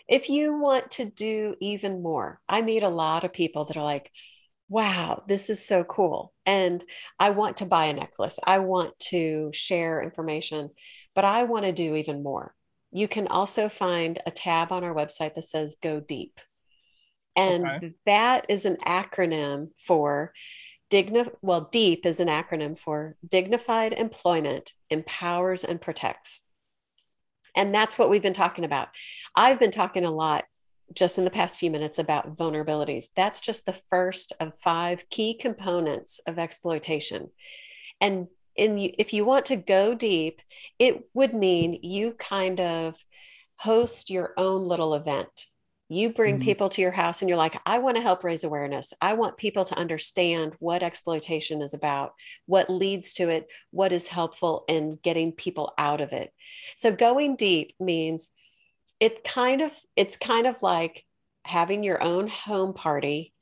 if 0.07 0.29
you 0.29 0.57
want 0.57 0.89
to 0.91 1.05
do 1.05 1.55
even 1.61 2.01
more 2.01 2.39
i 2.49 2.61
meet 2.61 2.83
a 2.83 2.89
lot 2.89 3.23
of 3.23 3.33
people 3.33 3.65
that 3.65 3.77
are 3.77 3.83
like 3.83 4.11
wow, 4.71 5.21
this 5.27 5.49
is 5.49 5.67
so 5.67 5.83
cool. 5.83 6.33
And 6.45 6.81
I 7.19 7.31
want 7.31 7.57
to 7.57 7.65
buy 7.65 7.87
a 7.87 7.93
necklace. 7.93 8.39
I 8.41 8.59
want 8.59 8.97
to 9.09 9.51
share 9.51 10.01
information 10.01 10.69
but 11.15 11.25
I 11.25 11.43
want 11.43 11.65
to 11.65 11.71
do 11.71 11.95
even 11.95 12.23
more. 12.23 12.53
You 12.91 13.07
can 13.07 13.27
also 13.27 13.69
find 13.69 14.19
a 14.25 14.31
tab 14.31 14.71
on 14.71 14.83
our 14.83 14.93
website 14.93 15.35
that 15.35 15.43
says 15.43 15.77
Go 15.81 15.99
Deep. 15.99 16.39
And 17.35 17.65
okay. 17.65 17.93
that 18.05 18.45
is 18.49 18.65
an 18.65 18.77
acronym 18.85 19.69
for 19.77 20.33
digni- 20.91 21.33
well, 21.41 21.69
DEEP 21.71 22.05
is 22.05 22.19
an 22.19 22.27
acronym 22.27 22.77
for 22.77 23.15
Dignified 23.27 23.93
Employment 23.93 24.73
Empowers 24.89 25.63
and 25.63 25.79
Protects. 25.81 26.43
And 27.55 27.73
that's 27.73 27.97
what 27.97 28.09
we've 28.09 28.21
been 28.21 28.33
talking 28.33 28.65
about. 28.65 28.89
I've 29.35 29.59
been 29.59 29.71
talking 29.71 30.05
a 30.05 30.11
lot 30.11 30.45
just 30.93 31.17
in 31.17 31.23
the 31.23 31.31
past 31.31 31.57
few 31.57 31.71
minutes 31.71 31.97
about 31.97 32.35
vulnerabilities. 32.35 33.05
That's 33.15 33.39
just 33.39 33.65
the 33.65 33.73
first 33.73 34.33
of 34.39 34.57
five 34.57 35.09
key 35.09 35.33
components 35.33 36.19
of 36.27 36.37
exploitation. 36.37 37.29
And 37.99 38.27
in 38.55 38.77
if 38.77 39.13
you 39.13 39.25
want 39.25 39.45
to 39.47 39.55
go 39.55 39.93
deep, 39.93 40.41
it 40.79 41.09
would 41.13 41.33
mean 41.33 41.79
you 41.81 42.13
kind 42.13 42.59
of 42.59 42.95
host 43.57 44.09
your 44.09 44.33
own 44.37 44.65
little 44.65 44.95
event. 44.95 45.47
You 45.87 46.13
bring 46.13 46.35
mm-hmm. 46.35 46.45
people 46.45 46.69
to 46.69 46.81
your 46.81 46.91
house 46.91 47.21
and 47.21 47.27
you're 47.27 47.37
like, 47.37 47.59
I 47.65 47.79
want 47.79 47.97
to 47.97 48.01
help 48.01 48.23
raise 48.23 48.45
awareness. 48.45 48.93
I 49.01 49.13
want 49.13 49.35
people 49.35 49.65
to 49.65 49.77
understand 49.77 50.53
what 50.59 50.83
exploitation 50.83 51.61
is 51.61 51.73
about, 51.73 52.13
what 52.45 52.69
leads 52.69 53.13
to 53.15 53.29
it, 53.29 53.47
what 53.71 53.91
is 53.91 54.07
helpful 54.07 54.63
in 54.69 54.99
getting 55.03 55.33
people 55.33 55.73
out 55.77 55.99
of 55.99 56.13
it. 56.13 56.31
So 56.77 56.93
going 56.93 57.35
deep 57.35 57.73
means 57.77 58.29
it 59.01 59.25
kind 59.25 59.61
of 59.61 59.73
it's 59.97 60.15
kind 60.15 60.47
of 60.47 60.61
like 60.61 61.03
having 61.43 61.83
your 61.83 62.01
own 62.01 62.27
home 62.29 62.73
party 62.73 63.33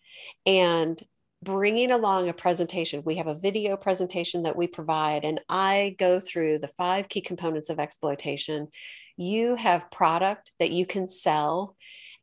and 0.45 0.99
bringing 1.41 1.91
along 1.91 2.27
a 2.27 2.33
presentation. 2.33 3.03
We 3.05 3.15
have 3.15 3.27
a 3.27 3.35
video 3.35 3.77
presentation 3.77 4.43
that 4.43 4.55
we 4.55 4.67
provide, 4.67 5.23
and 5.23 5.39
I 5.47 5.95
go 5.97 6.19
through 6.19 6.59
the 6.59 6.67
five 6.67 7.07
key 7.07 7.21
components 7.21 7.69
of 7.69 7.79
exploitation. 7.79 8.67
You 9.15 9.55
have 9.55 9.91
product 9.91 10.51
that 10.59 10.71
you 10.71 10.85
can 10.85 11.07
sell, 11.07 11.75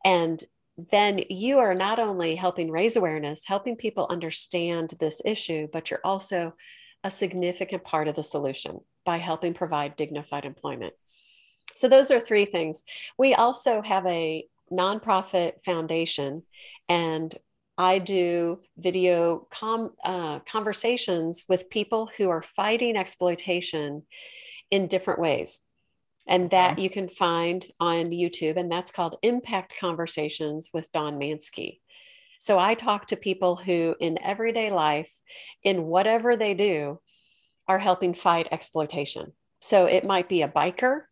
and 0.04 0.42
then 0.90 1.22
you 1.30 1.58
are 1.58 1.74
not 1.74 1.98
only 1.98 2.34
helping 2.34 2.70
raise 2.70 2.96
awareness, 2.96 3.44
helping 3.46 3.76
people 3.76 4.06
understand 4.10 4.92
this 5.00 5.22
issue, 5.24 5.68
but 5.72 5.90
you're 5.90 6.00
also 6.04 6.54
a 7.02 7.10
significant 7.10 7.84
part 7.84 8.08
of 8.08 8.14
the 8.14 8.22
solution 8.22 8.80
by 9.04 9.16
helping 9.16 9.54
provide 9.54 9.96
dignified 9.96 10.44
employment. 10.44 10.92
So, 11.74 11.88
those 11.88 12.10
are 12.10 12.20
three 12.20 12.44
things. 12.44 12.82
We 13.18 13.34
also 13.34 13.80
have 13.80 14.04
a 14.06 14.44
nonprofit 14.70 15.62
foundation, 15.64 16.42
and 16.88 17.34
I 17.78 17.98
do 17.98 18.58
video 18.76 19.46
com, 19.50 19.92
uh, 20.04 20.40
conversations 20.40 21.44
with 21.48 21.70
people 21.70 22.10
who 22.16 22.30
are 22.30 22.42
fighting 22.42 22.96
exploitation 22.96 24.02
in 24.70 24.86
different 24.86 25.20
ways. 25.20 25.60
And 26.28 26.50
that 26.50 26.80
you 26.80 26.90
can 26.90 27.08
find 27.08 27.64
on 27.78 28.06
YouTube, 28.06 28.56
and 28.56 28.72
that's 28.72 28.90
called 28.90 29.16
Impact 29.22 29.74
Conversations 29.78 30.70
with 30.74 30.90
Dawn 30.90 31.18
Manske. 31.18 31.80
So 32.40 32.58
I 32.58 32.74
talk 32.74 33.06
to 33.06 33.16
people 33.16 33.54
who, 33.54 33.94
in 34.00 34.18
everyday 34.20 34.72
life, 34.72 35.12
in 35.62 35.84
whatever 35.84 36.36
they 36.36 36.52
do, 36.54 37.00
are 37.68 37.78
helping 37.78 38.12
fight 38.12 38.48
exploitation. 38.50 39.32
So 39.60 39.86
it 39.86 40.04
might 40.04 40.28
be 40.28 40.42
a 40.42 40.48
biker 40.48 41.02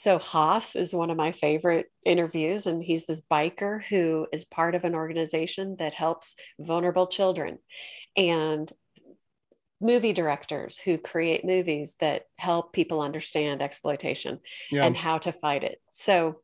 so 0.00 0.20
Haas 0.20 0.76
is 0.76 0.94
one 0.94 1.10
of 1.10 1.16
my 1.16 1.32
favorite 1.32 1.90
interviews, 2.04 2.68
and 2.68 2.80
he's 2.84 3.06
this 3.06 3.20
biker 3.20 3.82
who 3.82 4.28
is 4.32 4.44
part 4.44 4.76
of 4.76 4.84
an 4.84 4.94
organization 4.94 5.74
that 5.80 5.92
helps 5.92 6.36
vulnerable 6.60 7.08
children 7.08 7.58
and 8.16 8.70
movie 9.80 10.12
directors 10.12 10.78
who 10.78 10.98
create 10.98 11.44
movies 11.44 11.96
that 11.98 12.26
help 12.36 12.72
people 12.72 13.00
understand 13.00 13.60
exploitation 13.60 14.38
yeah. 14.70 14.84
and 14.84 14.96
how 14.96 15.18
to 15.18 15.32
fight 15.32 15.64
it. 15.64 15.80
So 15.90 16.42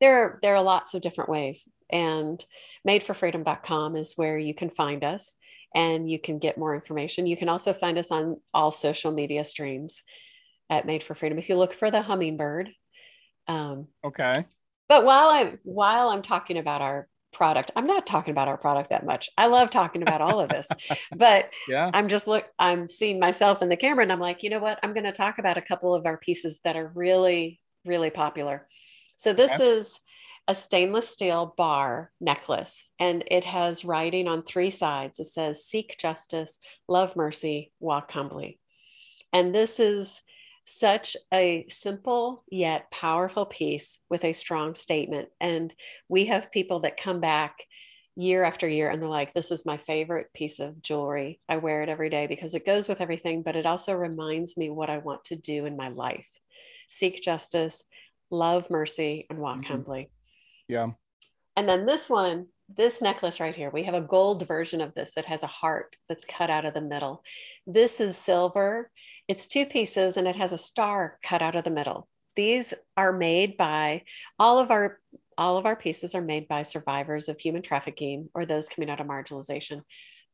there 0.00 0.22
are, 0.22 0.38
there 0.40 0.56
are 0.56 0.62
lots 0.62 0.94
of 0.94 1.02
different 1.02 1.28
ways 1.28 1.68
and 1.90 2.42
madeforfreedom.com 2.88 3.94
is 3.94 4.14
where 4.16 4.38
you 4.38 4.54
can 4.54 4.70
find 4.70 5.04
us 5.04 5.34
and 5.74 6.10
you 6.10 6.18
can 6.18 6.38
get 6.38 6.56
more 6.56 6.74
information. 6.74 7.26
You 7.26 7.36
can 7.36 7.50
also 7.50 7.74
find 7.74 7.98
us 7.98 8.10
on 8.10 8.40
all 8.54 8.70
social 8.70 9.12
media 9.12 9.44
streams 9.44 10.02
at 10.70 10.86
Made 10.86 11.02
for 11.02 11.14
Freedom. 11.14 11.38
If 11.38 11.48
you 11.48 11.56
look 11.56 11.72
for 11.72 11.90
the 11.90 12.02
hummingbird. 12.02 12.70
Um, 13.48 13.88
okay. 14.04 14.44
But 14.88 15.04
while 15.04 15.28
I'm 15.28 15.58
while 15.62 16.10
I'm 16.10 16.22
talking 16.22 16.58
about 16.58 16.82
our 16.82 17.08
product, 17.32 17.70
I'm 17.76 17.86
not 17.86 18.06
talking 18.06 18.32
about 18.32 18.48
our 18.48 18.56
product 18.56 18.90
that 18.90 19.04
much. 19.04 19.28
I 19.36 19.46
love 19.46 19.70
talking 19.70 20.02
about 20.02 20.20
all 20.20 20.40
of 20.40 20.48
this, 20.48 20.68
but 21.16 21.50
yeah, 21.68 21.90
I'm 21.92 22.08
just 22.08 22.26
look. 22.26 22.46
I'm 22.58 22.88
seeing 22.88 23.18
myself 23.18 23.62
in 23.62 23.68
the 23.68 23.76
camera, 23.76 24.02
and 24.02 24.12
I'm 24.12 24.20
like, 24.20 24.42
you 24.42 24.50
know 24.50 24.58
what? 24.58 24.78
I'm 24.82 24.94
going 24.94 25.04
to 25.04 25.12
talk 25.12 25.38
about 25.38 25.58
a 25.58 25.62
couple 25.62 25.94
of 25.94 26.06
our 26.06 26.16
pieces 26.16 26.60
that 26.64 26.76
are 26.76 26.90
really 26.94 27.60
really 27.86 28.10
popular. 28.10 28.66
So 29.16 29.32
this 29.32 29.54
okay. 29.54 29.64
is 29.64 30.00
a 30.48 30.54
stainless 30.54 31.08
steel 31.08 31.54
bar 31.56 32.12
necklace 32.20 32.84
and 33.00 33.24
it 33.30 33.44
has 33.44 33.84
writing 33.84 34.28
on 34.28 34.42
three 34.42 34.70
sides. 34.70 35.18
It 35.18 35.26
says, 35.26 35.64
Seek 35.64 35.96
justice, 35.98 36.58
love 36.88 37.16
mercy, 37.16 37.72
walk 37.80 38.12
humbly. 38.12 38.60
And 39.32 39.54
this 39.54 39.80
is 39.80 40.22
such 40.66 41.16
a 41.32 41.64
simple 41.68 42.44
yet 42.50 42.90
powerful 42.90 43.46
piece 43.46 44.00
with 44.10 44.24
a 44.24 44.32
strong 44.32 44.74
statement. 44.74 45.28
And 45.40 45.72
we 46.08 46.26
have 46.26 46.50
people 46.50 46.80
that 46.80 46.96
come 46.96 47.20
back 47.20 47.64
year 48.16 48.42
after 48.42 48.66
year 48.66 48.90
and 48.90 49.00
they're 49.00 49.08
like, 49.08 49.32
this 49.32 49.52
is 49.52 49.64
my 49.64 49.76
favorite 49.76 50.32
piece 50.34 50.58
of 50.58 50.82
jewelry. 50.82 51.40
I 51.48 51.58
wear 51.58 51.82
it 51.82 51.88
every 51.88 52.10
day 52.10 52.26
because 52.26 52.54
it 52.54 52.66
goes 52.66 52.88
with 52.88 53.00
everything, 53.00 53.42
but 53.42 53.56
it 53.56 53.66
also 53.66 53.92
reminds 53.94 54.56
me 54.56 54.68
what 54.68 54.90
I 54.90 54.98
want 54.98 55.24
to 55.24 55.36
do 55.36 55.66
in 55.66 55.76
my 55.76 55.88
life 55.88 56.40
seek 56.88 57.20
justice, 57.20 57.84
love 58.30 58.70
mercy, 58.70 59.26
and 59.28 59.38
walk 59.38 59.58
mm-hmm. 59.58 59.72
humbly. 59.72 60.10
Yeah. 60.68 60.90
And 61.56 61.68
then 61.68 61.86
this 61.86 62.08
one, 62.08 62.46
this 62.68 63.00
necklace 63.00 63.40
right 63.40 63.54
here, 63.54 63.70
we 63.70 63.84
have 63.84 63.94
a 63.94 64.00
gold 64.00 64.46
version 64.46 64.80
of 64.80 64.94
this 64.94 65.12
that 65.14 65.26
has 65.26 65.42
a 65.42 65.48
heart 65.48 65.96
that's 66.08 66.24
cut 66.24 66.50
out 66.50 66.64
of 66.64 66.74
the 66.74 66.80
middle. 66.80 67.22
This 67.66 68.00
is 68.00 68.16
silver 68.16 68.90
it's 69.28 69.46
two 69.46 69.66
pieces 69.66 70.16
and 70.16 70.28
it 70.28 70.36
has 70.36 70.52
a 70.52 70.58
star 70.58 71.18
cut 71.22 71.42
out 71.42 71.56
of 71.56 71.64
the 71.64 71.70
middle. 71.70 72.08
These 72.36 72.74
are 72.96 73.12
made 73.12 73.56
by 73.56 74.02
all 74.38 74.58
of 74.58 74.70
our 74.70 75.00
all 75.38 75.58
of 75.58 75.66
our 75.66 75.76
pieces 75.76 76.14
are 76.14 76.22
made 76.22 76.48
by 76.48 76.62
survivors 76.62 77.28
of 77.28 77.38
human 77.38 77.60
trafficking 77.60 78.30
or 78.34 78.46
those 78.46 78.70
coming 78.70 78.88
out 78.88 79.00
of 79.00 79.06
marginalization. 79.06 79.82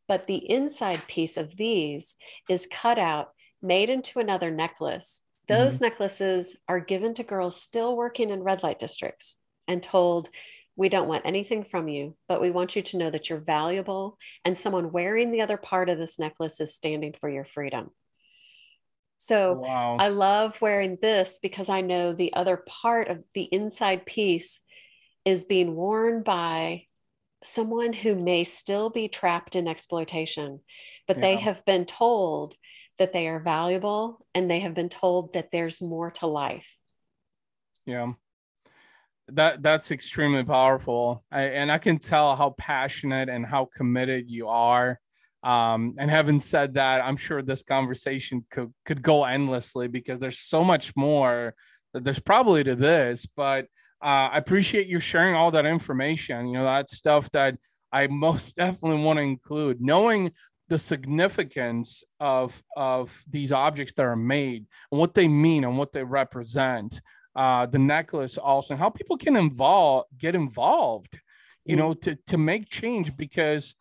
But 0.07 0.29
the 0.29 0.49
inside 0.49 1.09
piece 1.09 1.37
of 1.37 1.57
these 1.57 2.15
is 2.49 2.69
cut 2.71 3.01
out, 3.01 3.31
made 3.61 3.91
into 3.91 4.21
another 4.21 4.53
necklace. 4.53 5.23
Those 5.49 5.77
mm-hmm. 5.77 5.87
necklaces 5.87 6.57
are 6.69 6.79
given 6.79 7.15
to 7.15 7.25
girls 7.25 7.61
still 7.61 7.97
working 7.97 8.31
in 8.31 8.45
red 8.45 8.63
light 8.63 8.79
districts 8.79 9.37
and 9.67 9.83
told, 9.83 10.29
we 10.77 10.89
don't 10.89 11.09
want 11.09 11.27
anything 11.27 11.65
from 11.65 11.89
you, 11.89 12.17
but 12.29 12.41
we 12.41 12.51
want 12.51 12.77
you 12.77 12.83
to 12.83 12.97
know 12.97 13.11
that 13.11 13.29
you're 13.29 13.39
valuable. 13.39 14.19
And 14.45 14.57
someone 14.57 14.93
wearing 14.93 15.31
the 15.31 15.43
other 15.43 15.57
part 15.57 15.89
of 15.89 15.99
this 15.99 16.19
necklace 16.19 16.61
is 16.61 16.75
standing 16.75 17.15
for 17.21 17.29
your 17.29 17.45
freedom. 17.45 17.91
So 19.19 19.53
wow. 19.53 19.99
I 20.01 20.09
love 20.09 20.61
wearing 20.61 20.99
this 21.01 21.39
because 21.41 21.69
I 21.69 21.81
know 21.81 22.13
the 22.13 22.33
other 22.35 22.57
part 22.57 23.09
of 23.09 23.23
the 23.35 23.45
inside 23.45 24.05
piece 24.05 24.61
is 25.25 25.45
being 25.45 25.77
worn 25.77 26.23
by 26.23 26.87
someone 27.45 27.93
who 27.93 28.15
may 28.15 28.45
still 28.45 28.91
be 28.91 29.09
trapped 29.09 29.55
in 29.55 29.69
exploitation, 29.69 30.61
but 31.07 31.17
yeah. 31.17 31.21
they 31.21 31.37
have 31.37 31.65
been 31.65 31.85
told 31.85 32.57
that 32.99 33.13
they 33.13 33.29
are 33.29 33.41
valuable 33.41 34.27
and 34.35 34.51
they 34.51 34.61
have 34.61 34.75
been 34.75 34.89
told 34.89 35.35
that 35.35 35.51
there's 35.53 35.81
more 35.81 36.11
to 36.11 36.27
life. 36.27 36.79
Yeah. 37.85 38.13
That 39.35 39.63
that's 39.63 39.91
extremely 39.91 40.45
powerful. 40.45 41.25
I, 41.31 41.43
and 41.43 41.71
I 41.71 41.79
can 41.79 41.99
tell 41.99 42.37
how 42.37 42.51
passionate 42.59 43.29
and 43.29 43.47
how 43.47 43.69
committed 43.75 44.31
you 44.31 44.49
are 44.49 45.01
um, 45.43 45.97
and 45.99 46.11
having 46.11 46.41
said 46.41 46.75
that, 46.75 47.05
I'm 47.05 47.17
sure 47.17 47.43
this 47.43 47.63
conversation 47.63 48.45
could 48.51 48.73
could 48.85 49.03
go 49.03 49.25
endlessly 49.25 49.89
because 49.89 50.21
there's 50.21 50.39
so 50.39 50.63
much 50.63 50.95
more 50.95 51.55
that 51.93 52.05
there's 52.05 52.21
probably 52.21 52.63
to 52.65 52.77
this. 52.77 53.27
But 53.27 53.65
uh, 54.03 54.31
I 54.33 54.39
appreciate 54.39 54.87
you 54.87 55.01
sharing 55.01 55.35
all 55.35 55.51
that 55.51 55.67
information. 55.67 56.47
You 56.47 56.55
know, 56.55 56.65
that 56.65 56.91
stuff 56.91 57.31
that 57.33 57.57
I 57.93 58.07
most 58.11 58.57
definitely 58.57 59.03
want 59.03 59.19
to 59.19 59.23
include. 59.23 59.81
Knowing 59.81 60.33
the 60.69 60.79
significance 60.79 62.05
of 62.21 62.63
of 62.77 63.23
these 63.29 63.51
objects 63.51 63.95
that 63.95 64.07
are 64.07 64.17
made 64.17 64.65
and 64.91 65.01
what 65.01 65.15
they 65.15 65.27
mean 65.27 65.65
and 65.65 65.77
what 65.77 65.93
they 65.93 66.05
represent. 66.05 67.01
Uh, 67.35 67.67
the 67.67 67.79
necklace 67.79 68.37
also, 68.37 68.75
and 68.75 68.81
how 68.81 68.91
people 68.91 69.17
can 69.17 69.37
involve 69.37 70.05
get 70.19 70.35
involved. 70.35 71.19
You 71.65 71.77
know, 71.77 71.95
to 71.95 72.17
to 72.27 72.37
make 72.39 72.69
change 72.69 73.17
because 73.17 73.77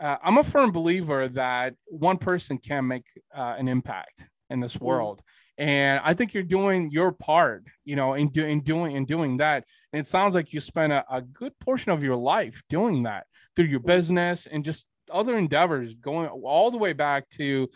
uh, 0.00 0.16
I'm 0.24 0.38
a 0.38 0.44
firm 0.44 0.72
believer 0.72 1.28
that 1.28 1.74
one 1.86 2.16
person 2.16 2.58
can 2.58 2.86
make 2.86 3.04
uh, 3.34 3.54
an 3.58 3.68
impact 3.68 4.24
in 4.48 4.60
this 4.60 4.76
mm. 4.76 4.80
world. 4.80 5.22
And 5.58 6.00
I 6.02 6.14
think 6.14 6.32
you're 6.32 6.42
doing 6.42 6.90
your 6.90 7.12
part, 7.12 7.64
you 7.84 7.94
know, 7.94 8.14
in, 8.14 8.28
do, 8.28 8.46
in 8.46 8.62
doing 8.62 8.96
in 8.96 9.04
doing 9.04 9.36
that. 9.36 9.64
And 9.92 10.00
it 10.00 10.06
sounds 10.06 10.34
like 10.34 10.54
you 10.54 10.60
spent 10.60 10.92
a, 10.92 11.04
a 11.10 11.20
good 11.20 11.52
portion 11.58 11.92
of 11.92 12.02
your 12.02 12.16
life 12.16 12.62
doing 12.70 13.02
that 13.02 13.26
through 13.54 13.66
your 13.66 13.80
mm. 13.80 13.86
business 13.86 14.46
and 14.46 14.64
just 14.64 14.86
other 15.12 15.36
endeavors, 15.36 15.94
going 15.94 16.28
all 16.28 16.70
the 16.70 16.78
way 16.78 16.94
back 16.94 17.28
to, 17.30 17.68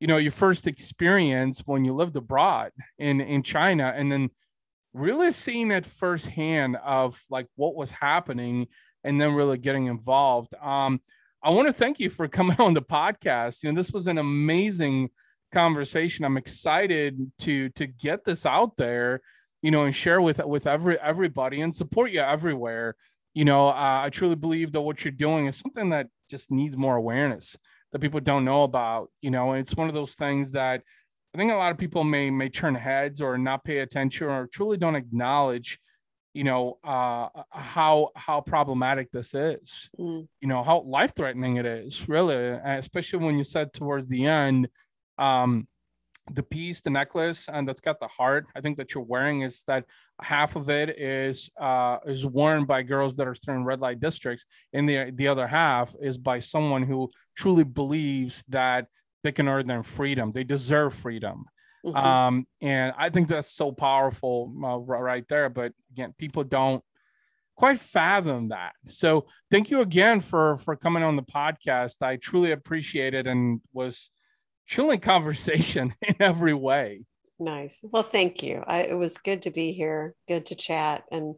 you 0.00 0.06
know, 0.06 0.18
your 0.18 0.32
first 0.32 0.66
experience 0.66 1.62
when 1.64 1.86
you 1.86 1.94
lived 1.94 2.16
abroad 2.16 2.72
in 2.98 3.22
in 3.22 3.42
China, 3.42 3.94
and 3.96 4.12
then 4.12 4.28
really 4.94 5.30
seeing 5.30 5.70
it 5.70 5.86
firsthand 5.86 6.76
of 6.76 7.20
like 7.30 7.46
what 7.56 7.74
was 7.74 7.90
happening, 7.90 8.68
and 9.04 9.20
then 9.20 9.34
really 9.34 9.58
getting 9.58 9.86
involved. 9.86 10.54
Um, 10.60 11.00
I 11.42 11.50
want 11.50 11.68
to 11.68 11.72
thank 11.72 11.98
you 11.98 12.08
for 12.10 12.28
coming 12.28 12.56
on 12.60 12.74
the 12.74 12.82
podcast. 12.82 13.62
You 13.62 13.72
know, 13.72 13.76
this 13.76 13.92
was 13.92 14.06
an 14.06 14.18
amazing 14.18 15.10
conversation. 15.52 16.24
I'm 16.24 16.36
excited 16.36 17.32
to 17.40 17.68
to 17.70 17.86
get 17.86 18.24
this 18.24 18.46
out 18.46 18.76
there, 18.76 19.20
you 19.62 19.70
know, 19.70 19.84
and 19.84 19.94
share 19.94 20.20
with 20.20 20.44
with 20.44 20.66
every 20.66 20.98
everybody 21.00 21.60
and 21.60 21.74
support 21.74 22.10
you 22.10 22.20
everywhere. 22.20 22.96
You 23.34 23.44
know, 23.44 23.68
uh, 23.68 24.02
I 24.04 24.10
truly 24.10 24.34
believe 24.34 24.72
that 24.72 24.82
what 24.82 25.04
you're 25.04 25.12
doing 25.12 25.46
is 25.46 25.56
something 25.56 25.90
that 25.90 26.08
just 26.28 26.50
needs 26.50 26.76
more 26.76 26.96
awareness 26.96 27.56
that 27.92 28.00
people 28.00 28.20
don't 28.20 28.44
know 28.44 28.62
about. 28.62 29.10
You 29.20 29.30
know, 29.30 29.52
and 29.52 29.60
it's 29.60 29.76
one 29.76 29.88
of 29.88 29.94
those 29.94 30.14
things 30.14 30.52
that 30.52 30.82
I 31.34 31.38
think 31.38 31.50
a 31.50 31.56
lot 31.56 31.72
of 31.72 31.78
people 31.78 32.04
may 32.04 32.30
may 32.30 32.48
turn 32.48 32.74
heads 32.74 33.22
or 33.22 33.38
not 33.38 33.64
pay 33.64 33.78
attention 33.78 34.28
or 34.28 34.46
truly 34.46 34.76
don't 34.76 34.96
acknowledge 34.96 35.78
you 36.34 36.44
know 36.44 36.78
uh, 36.84 37.28
how 37.50 38.10
how 38.16 38.40
problematic 38.40 39.10
this 39.10 39.34
is 39.34 39.90
mm. 39.98 40.26
you 40.40 40.48
know 40.48 40.62
how 40.62 40.80
life 40.82 41.12
threatening 41.14 41.56
it 41.56 41.66
is 41.66 42.08
really 42.08 42.36
especially 42.64 43.24
when 43.24 43.36
you 43.36 43.44
said 43.44 43.72
towards 43.72 44.06
the 44.06 44.26
end 44.26 44.68
um 45.18 45.66
the 46.30 46.42
piece 46.42 46.80
the 46.80 46.90
necklace 46.90 47.48
and 47.52 47.66
that's 47.68 47.80
got 47.80 47.98
the 47.98 48.06
heart 48.06 48.46
i 48.54 48.60
think 48.60 48.76
that 48.76 48.94
you're 48.94 49.02
wearing 49.02 49.42
is 49.42 49.64
that 49.66 49.84
half 50.22 50.54
of 50.54 50.70
it 50.70 50.90
is 50.90 51.50
uh 51.60 51.98
is 52.06 52.24
worn 52.24 52.64
by 52.64 52.82
girls 52.82 53.14
that 53.16 53.26
are 53.26 53.34
still 53.34 53.54
in 53.54 53.64
red 53.64 53.80
light 53.80 54.00
districts 54.00 54.46
and 54.72 54.88
the 54.88 55.10
the 55.16 55.26
other 55.26 55.46
half 55.46 55.94
is 56.00 56.16
by 56.16 56.38
someone 56.38 56.82
who 56.84 57.10
truly 57.36 57.64
believes 57.64 58.44
that 58.48 58.86
they 59.22 59.32
can 59.32 59.48
earn 59.48 59.66
their 59.66 59.82
freedom 59.82 60.32
they 60.32 60.44
deserve 60.44 60.94
freedom 60.94 61.44
Mm-hmm. 61.84 61.96
Um, 61.96 62.46
and 62.60 62.92
I 62.96 63.10
think 63.10 63.28
that's 63.28 63.50
so 63.50 63.72
powerful 63.72 64.52
uh, 64.64 64.78
right 64.78 65.26
there. 65.28 65.48
But 65.48 65.72
again, 65.92 66.14
people 66.16 66.44
don't 66.44 66.82
quite 67.56 67.78
fathom 67.78 68.48
that. 68.48 68.72
So 68.86 69.26
thank 69.50 69.70
you 69.70 69.80
again 69.80 70.20
for 70.20 70.56
for 70.56 70.76
coming 70.76 71.02
on 71.02 71.16
the 71.16 71.22
podcast. 71.22 72.02
I 72.02 72.16
truly 72.16 72.52
appreciate 72.52 73.14
it 73.14 73.26
and 73.26 73.60
was 73.72 74.10
truly 74.68 74.98
conversation 74.98 75.94
in 76.02 76.14
every 76.20 76.54
way. 76.54 77.06
Nice. 77.38 77.80
Well, 77.82 78.04
thank 78.04 78.42
you. 78.42 78.62
I, 78.64 78.82
it 78.82 78.96
was 78.96 79.18
good 79.18 79.42
to 79.42 79.50
be 79.50 79.72
here. 79.72 80.14
Good 80.28 80.46
to 80.46 80.54
chat, 80.54 81.02
and 81.10 81.34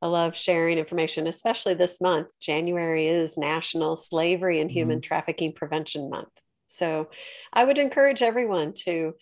I 0.00 0.06
love 0.06 0.36
sharing 0.36 0.78
information, 0.78 1.26
especially 1.26 1.74
this 1.74 2.00
month. 2.00 2.38
January 2.38 3.08
is 3.08 3.36
National 3.36 3.96
Slavery 3.96 4.60
and 4.60 4.70
Human 4.70 4.98
mm-hmm. 4.98 5.08
Trafficking 5.08 5.52
Prevention 5.54 6.08
Month. 6.08 6.30
So 6.68 7.08
I 7.52 7.64
would 7.64 7.78
encourage 7.78 8.22
everyone 8.22 8.74
to 8.84 9.14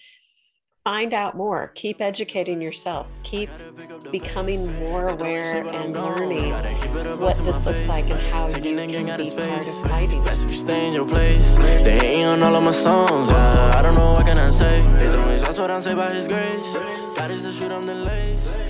find 0.84 1.14
out 1.14 1.36
more, 1.36 1.72
keep 1.74 2.01
educating 2.01 2.61
yourself, 2.61 3.11
keep 3.22 3.51
becoming 4.12 4.72
more 4.80 5.09
aware 5.09 5.66
and 5.66 5.94
learning 5.94 6.53
what 7.18 7.36
this 7.44 7.64
looks 7.64 7.88
like 7.88 8.09
and 8.11 8.20
how 8.32 8.47
you 8.49 8.53
can 8.53 9.16
be 9.16 9.30
part 9.30 9.66
of 9.66 9.80
fighting. 9.82 10.22
Stay 10.24 10.86
in 10.88 10.92
your 10.92 11.09
place. 11.09 11.57
They 11.57 11.99
hating 11.99 12.24
on 12.24 12.42
all 12.42 12.55
of 12.55 12.64
my 12.64 12.70
songs. 12.70 13.32
I 13.32 13.80
don't 13.82 13.97
know 13.97 14.12
what 14.12 14.26
can 14.26 14.38
I 14.38 14.51
say. 14.51 14.82
They 14.99 15.11
throwing 15.11 15.38
shots, 15.40 15.57
but 15.57 15.70
I'm 15.70 15.80
saved 15.80 15.97
by 15.97 16.12
His 16.12 16.28
grace. 16.28 16.72
God 17.16 17.30
is 17.30 17.42
the 17.44 17.53
shoot, 17.53 17.72
I'm 17.72 17.82
the 17.82 17.94
lace. 17.94 18.66